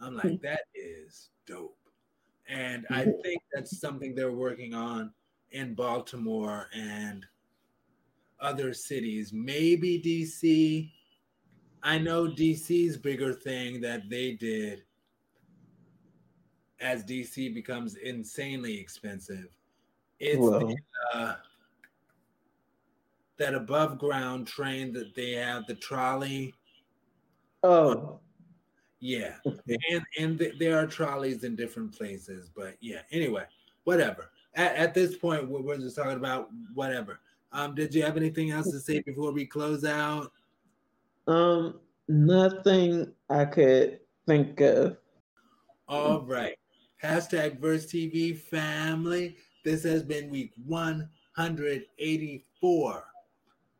I'm 0.00 0.14
like, 0.16 0.40
that 0.42 0.62
is 0.74 1.30
dope. 1.46 1.76
And 2.46 2.86
I 2.90 3.04
Mhm. 3.06 3.22
think 3.22 3.42
that's 3.52 3.78
something 3.78 4.14
they're 4.14 4.32
working 4.32 4.74
on 4.74 5.12
in 5.50 5.74
Baltimore 5.74 6.68
and 6.72 7.26
other 8.40 8.72
cities, 8.72 9.32
maybe 9.32 10.00
DC. 10.00 10.90
I 11.82 11.98
know 11.98 12.24
DC's 12.26 12.96
bigger 12.96 13.32
thing 13.32 13.80
that 13.80 14.08
they 14.08 14.32
did 14.32 14.82
as 16.80 17.04
DC 17.04 17.54
becomes 17.54 17.96
insanely 17.96 18.78
expensive. 18.78 19.48
It's 20.18 20.38
Well, 20.38 20.74
uh, 21.14 21.34
that 23.38 23.54
above 23.54 23.98
ground 23.98 24.46
train 24.46 24.92
that 24.92 25.14
they 25.14 25.32
have, 25.32 25.66
the 25.66 25.74
trolley. 25.74 26.54
oh, 27.62 28.20
Yeah, 29.00 29.36
and 29.90 30.02
and 30.18 30.38
th- 30.38 30.58
there 30.58 30.76
are 30.78 30.86
trolleys 30.86 31.44
in 31.44 31.54
different 31.54 31.96
places, 31.96 32.50
but 32.54 32.76
yeah. 32.80 33.02
Anyway, 33.12 33.44
whatever. 33.84 34.30
At, 34.54 34.74
at 34.74 34.94
this 34.94 35.16
point, 35.16 35.48
we're, 35.48 35.62
we're 35.62 35.78
just 35.78 35.96
talking 35.96 36.16
about 36.16 36.48
whatever. 36.74 37.20
Um, 37.52 37.74
did 37.74 37.94
you 37.94 38.02
have 38.02 38.16
anything 38.16 38.50
else 38.50 38.70
to 38.70 38.80
say 38.80 39.00
before 39.00 39.32
we 39.32 39.46
close 39.46 39.84
out? 39.84 40.32
um, 41.26 41.80
nothing 42.08 43.12
I 43.28 43.44
could 43.44 44.00
think 44.26 44.60
of. 44.60 44.96
All 45.88 46.22
right. 46.22 46.54
Hashtag 47.02 47.60
Verse 47.60 47.86
TV 47.86 48.36
family. 48.36 49.36
This 49.64 49.82
has 49.84 50.02
been 50.02 50.30
week 50.30 50.52
184. 50.66 53.04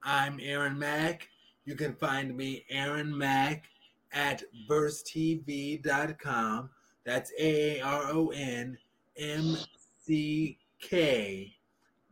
I'm 0.02 0.38
Aaron 0.42 0.78
Mack. 0.78 1.28
You 1.64 1.74
can 1.74 1.94
find 1.94 2.36
me, 2.36 2.64
Aaron 2.70 3.16
Mack, 3.16 3.64
at 4.12 4.42
versetv.com. 4.70 6.70
That's 7.04 7.32
A 7.38 7.78
A 7.78 7.82
R 7.82 8.02
O 8.10 8.28
N 8.28 8.78
M 9.16 9.56
C 9.98 10.58
K 10.80 11.54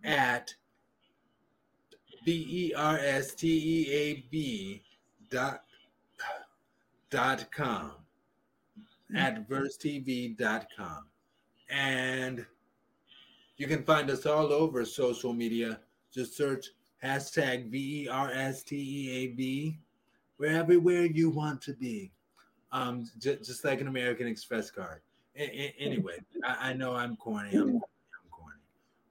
at 0.05 0.55
B 2.27 2.45
E 2.51 2.75
R 2.75 2.99
S 2.99 3.35
T 3.37 3.47
E 3.49 3.93
A 3.93 4.25
B 4.31 4.83
dot 5.31 5.63
dot 7.09 7.47
com 7.53 7.93
at 9.15 9.49
versetv.com. 9.49 11.05
And 11.71 12.45
you 13.57 13.69
can 13.69 13.85
find 13.85 14.11
us 14.11 14.27
all 14.27 14.53
over 14.53 14.85
social 14.85 15.33
media. 15.33 15.79
Just 16.13 16.37
search 16.37 16.71
hashtag 17.03 17.71
V 17.71 18.03
E 18.03 18.09
R 18.09 18.29
S 18.33 18.65
T 18.65 18.77
E 18.77 19.11
A 19.19 19.27
B. 19.29 19.79
We're 20.39 20.51
everywhere 20.51 21.05
you 21.05 21.31
want 21.31 21.63
to 21.63 21.75
be. 21.75 22.11
Um, 22.73 23.09
j- 23.21 23.37
just 23.37 23.65
like 23.65 23.81
an 23.81 23.87
American 23.87 24.27
Express 24.27 24.69
card. 24.73 25.01
A- 25.37 25.43
a- 25.43 25.75
anyway, 25.79 26.19
I-, 26.45 26.71
I 26.71 26.73
know 26.73 26.93
I'm 26.97 27.15
corny. 27.17 27.51
I'm, 27.55 27.61
I'm 27.61 27.67
corny. 27.69 27.81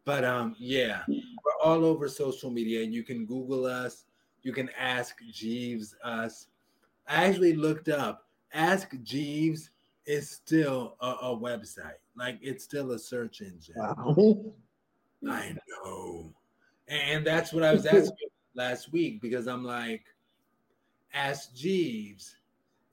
But 0.05 0.23
um, 0.23 0.55
yeah, 0.59 1.01
we're 1.07 1.63
all 1.63 1.83
over 1.83 2.07
social 2.07 2.51
media. 2.51 2.83
And 2.83 2.93
you 2.93 3.03
can 3.03 3.25
Google 3.25 3.65
us. 3.65 4.05
You 4.43 4.53
can 4.53 4.69
ask 4.77 5.17
Jeeves 5.31 5.95
us. 6.03 6.47
I 7.07 7.25
actually 7.25 7.55
looked 7.55 7.89
up 7.89 8.25
Ask 8.55 8.95
Jeeves 9.03 9.69
is 10.05 10.29
still 10.29 10.95
a, 11.01 11.07
a 11.07 11.37
website. 11.37 11.99
Like 12.15 12.39
it's 12.41 12.63
still 12.63 12.91
a 12.93 12.99
search 12.99 13.41
engine. 13.41 13.75
Wow. 13.75 14.53
I 15.29 15.55
know. 15.67 16.33
And 16.87 17.25
that's 17.25 17.51
what 17.51 17.63
I 17.63 17.73
was 17.73 17.85
asking 17.85 18.29
last 18.55 18.93
week 18.93 19.21
because 19.21 19.47
I'm 19.47 19.63
like, 19.63 20.03
Ask 21.13 21.53
Jeeves 21.53 22.35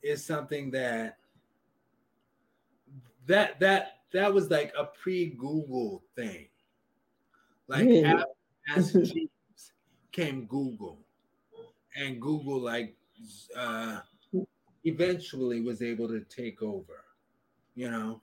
is 0.03 0.25
something 0.25 0.71
that 0.73 1.19
that 3.27 3.61
that 3.61 3.99
that 4.13 4.33
was 4.33 4.51
like 4.51 4.73
a 4.79 4.85
pre-Google 4.85 6.03
thing. 6.17 6.49
Like 7.69 7.89
Yeah. 7.89 8.23
Ask 8.77 8.93
Jeeves 8.93 9.73
came 10.13 10.47
Google. 10.47 10.99
And 11.97 12.21
Google 12.21 12.61
like 12.61 12.97
uh 13.57 14.01
eventually 14.85 15.61
was 15.61 15.83
able 15.83 16.09
to 16.09 16.21
take 16.21 16.63
over. 16.63 17.05
You 17.75 17.91
know? 17.91 18.23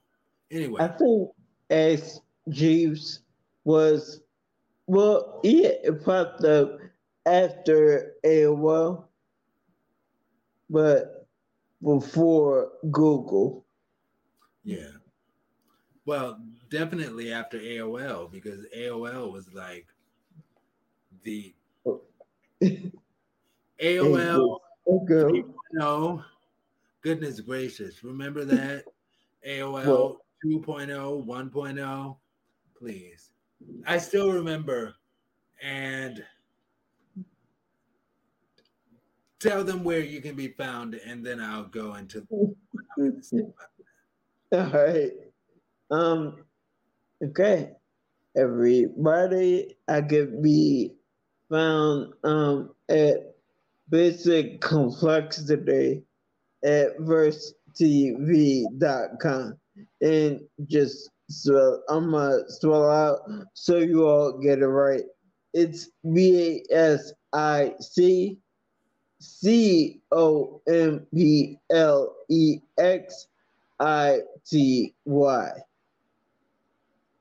Anyway. 0.51 0.81
I 0.81 0.87
think 0.87 1.29
Ask 1.69 2.21
Jeeves 2.49 3.21
was, 3.63 4.21
well, 4.87 5.39
yeah, 5.43 5.73
it 5.83 6.03
popped 6.03 6.43
up 6.43 6.79
after 7.25 8.15
AOL, 8.25 9.05
but 10.69 11.27
before 11.83 12.71
Google. 12.91 13.65
Yeah. 14.63 14.97
Well, 16.05 16.41
definitely 16.69 17.31
after 17.33 17.59
AOL 17.59 18.31
because 18.31 18.65
AOL 18.75 19.31
was 19.31 19.53
like 19.53 19.87
the 21.23 21.53
AOL 23.81 24.59
Okay. 24.87 25.37
you 25.37 25.53
know 25.73 26.23
Goodness 27.01 27.39
gracious. 27.39 28.03
Remember 28.03 28.45
that? 28.45 28.85
AOL 29.47 29.85
well, 29.85 30.21
2.0, 30.45 31.25
1.0. 31.25 32.17
Please. 32.77 33.31
I 33.85 33.97
still 33.97 34.31
remember. 34.31 34.95
And 35.61 36.23
tell 39.39 39.63
them 39.63 39.83
where 39.83 39.99
you 39.99 40.21
can 40.21 40.35
be 40.35 40.49
found, 40.49 40.95
and 40.95 41.25
then 41.25 41.41
I'll 41.41 41.65
go 41.65 41.95
into. 41.95 42.25
All 44.51 44.69
right. 44.71 45.11
Um. 45.91 46.43
Okay. 47.21 47.71
Everybody, 48.37 49.75
I 49.87 50.01
could 50.01 50.41
be 50.41 50.93
found 51.49 52.13
um 52.23 52.71
at 52.89 53.35
basic 53.89 54.61
complexity 54.61 56.03
at 56.63 56.95
versetv.com 56.99 57.57
and 60.01 60.39
just 60.67 61.09
swell 61.29 61.83
I'm 61.89 62.11
gonna 62.11 62.43
swell 62.47 62.89
out 62.89 63.21
so 63.53 63.77
you 63.77 64.07
all 64.07 64.37
get 64.37 64.59
it 64.59 64.67
right. 64.67 65.03
It's 65.53 65.89
B 66.13 66.63
A 66.71 66.73
S 66.73 67.11
I 67.33 67.73
C 67.79 68.37
C 69.19 70.01
O 70.11 70.61
M 70.67 71.05
P 71.13 71.57
L 71.71 72.15
E 72.29 72.59
X 72.77 73.27
I 73.79 74.19
T 74.45 74.93
Y 75.05 75.51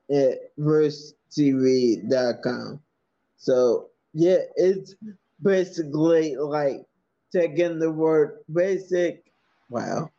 at 0.09 0.55
versetv.com. 0.57 1.19
So 3.37 3.89
yeah, 4.13 4.39
it's 4.55 4.95
basically 5.41 6.35
like 6.35 6.85
taking 7.31 7.79
the 7.79 7.91
word 7.91 8.39
basic, 8.51 9.31
wow, 9.69 10.09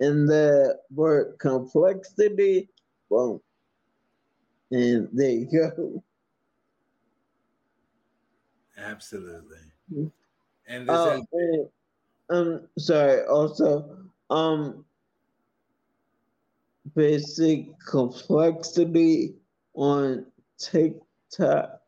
and 0.00 0.28
the 0.28 0.78
word 0.94 1.36
complexity, 1.38 2.68
boom. 3.08 3.40
And 4.70 5.08
there 5.12 5.30
you 5.30 5.46
go. 5.50 6.02
Absolutely. 8.78 9.58
Mm-hmm. 9.92 10.06
And 10.68 10.88
this 10.88 10.96
oh, 10.96 11.26
is- 11.32 11.68
um 12.30 12.68
sorry, 12.78 13.24
also 13.26 13.96
um 14.30 14.84
basic 16.94 17.78
complexity 17.86 19.34
on 19.74 20.26
TikTok, 20.58 21.80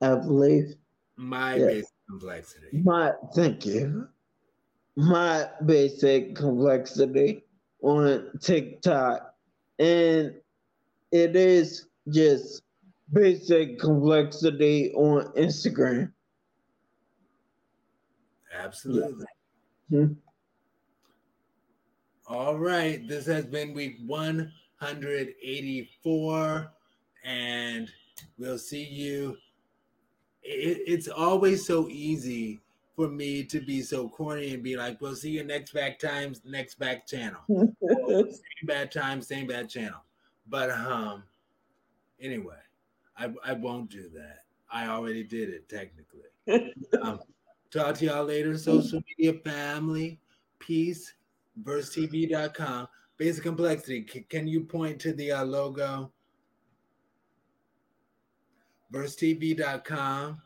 I 0.00 0.14
believe. 0.14 0.74
My 1.16 1.56
yes. 1.56 1.66
basic 1.66 1.94
complexity. 2.08 2.66
My 2.82 3.12
thank 3.34 3.66
you. 3.66 4.08
My 4.96 5.48
basic 5.64 6.34
complexity 6.36 7.44
on 7.82 8.30
TikTok. 8.40 9.34
And 9.78 10.34
it 11.12 11.36
is 11.36 11.86
just 12.08 12.62
basic 13.12 13.78
complexity 13.78 14.92
on 14.94 15.32
Instagram. 15.34 16.12
Absolutely. 18.58 19.26
Yeah. 19.90 20.00
Mm-hmm. 20.00 20.12
All 22.28 22.58
right. 22.58 23.06
This 23.06 23.24
has 23.26 23.46
been 23.46 23.72
week 23.72 23.98
184, 24.04 26.72
and 27.24 27.88
we'll 28.38 28.58
see 28.58 28.84
you 28.84 29.36
it, 30.46 30.82
it's 30.86 31.08
always 31.08 31.66
so 31.66 31.88
easy 31.88 32.60
for 32.94 33.08
me 33.08 33.44
to 33.44 33.60
be 33.60 33.82
so 33.82 34.08
corny 34.08 34.54
and 34.54 34.62
be 34.62 34.76
like, 34.76 35.00
"We'll 35.00 35.16
see 35.16 35.30
you 35.30 35.44
next 35.44 35.72
back 35.72 35.98
times, 35.98 36.40
next 36.44 36.78
back 36.78 37.06
channel, 37.06 37.40
same 37.48 38.40
bad 38.64 38.90
time, 38.90 39.20
same 39.20 39.46
bad 39.46 39.68
channel." 39.68 40.00
But 40.48 40.70
um, 40.70 41.24
anyway, 42.20 42.56
I 43.16 43.32
I 43.44 43.52
won't 43.52 43.90
do 43.90 44.08
that. 44.14 44.44
I 44.70 44.88
already 44.88 45.24
did 45.24 45.50
it 45.50 45.68
technically. 45.68 46.72
um, 47.02 47.20
talk 47.70 47.96
to 47.96 48.06
y'all 48.06 48.24
later, 48.24 48.56
social 48.56 49.02
media 49.18 49.38
family. 49.40 50.20
Peace. 50.58 51.12
VerseTV.com. 51.62 52.88
Basic 53.16 53.42
complexity. 53.42 54.02
Can 54.02 54.46
you 54.46 54.60
point 54.64 55.00
to 55.00 55.12
the 55.12 55.32
uh, 55.32 55.44
logo? 55.44 56.12
versetv.com. 58.92 60.40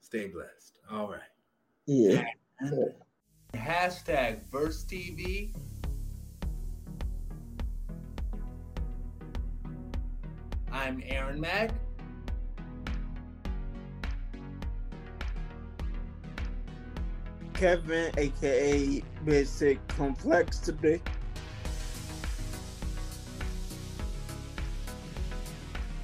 Stay 0.00 0.28
blessed. 0.28 0.78
All 0.90 1.10
right. 1.10 1.20
Yeah. 1.86 2.24
hashtag 3.54 4.48
VerseTV. 4.50 5.54
I'm 10.70 11.02
Aaron 11.06 11.40
Mack. 11.40 11.72
Kevin, 17.58 18.12
aka 18.16 19.02
Basic 19.24 19.88
Complexity. 19.88 21.02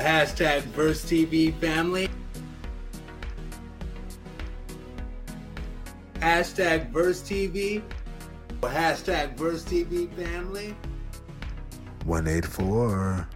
Hashtag 0.00 0.62
Verse 0.74 1.04
TV 1.04 1.54
family. 1.60 2.10
Hashtag 6.18 6.90
Verse 6.90 7.22
TV. 7.22 7.80
Hashtag 8.60 9.36
Verse 9.36 9.62
TV 9.62 10.10
family. 10.16 10.74
184. 12.04 13.28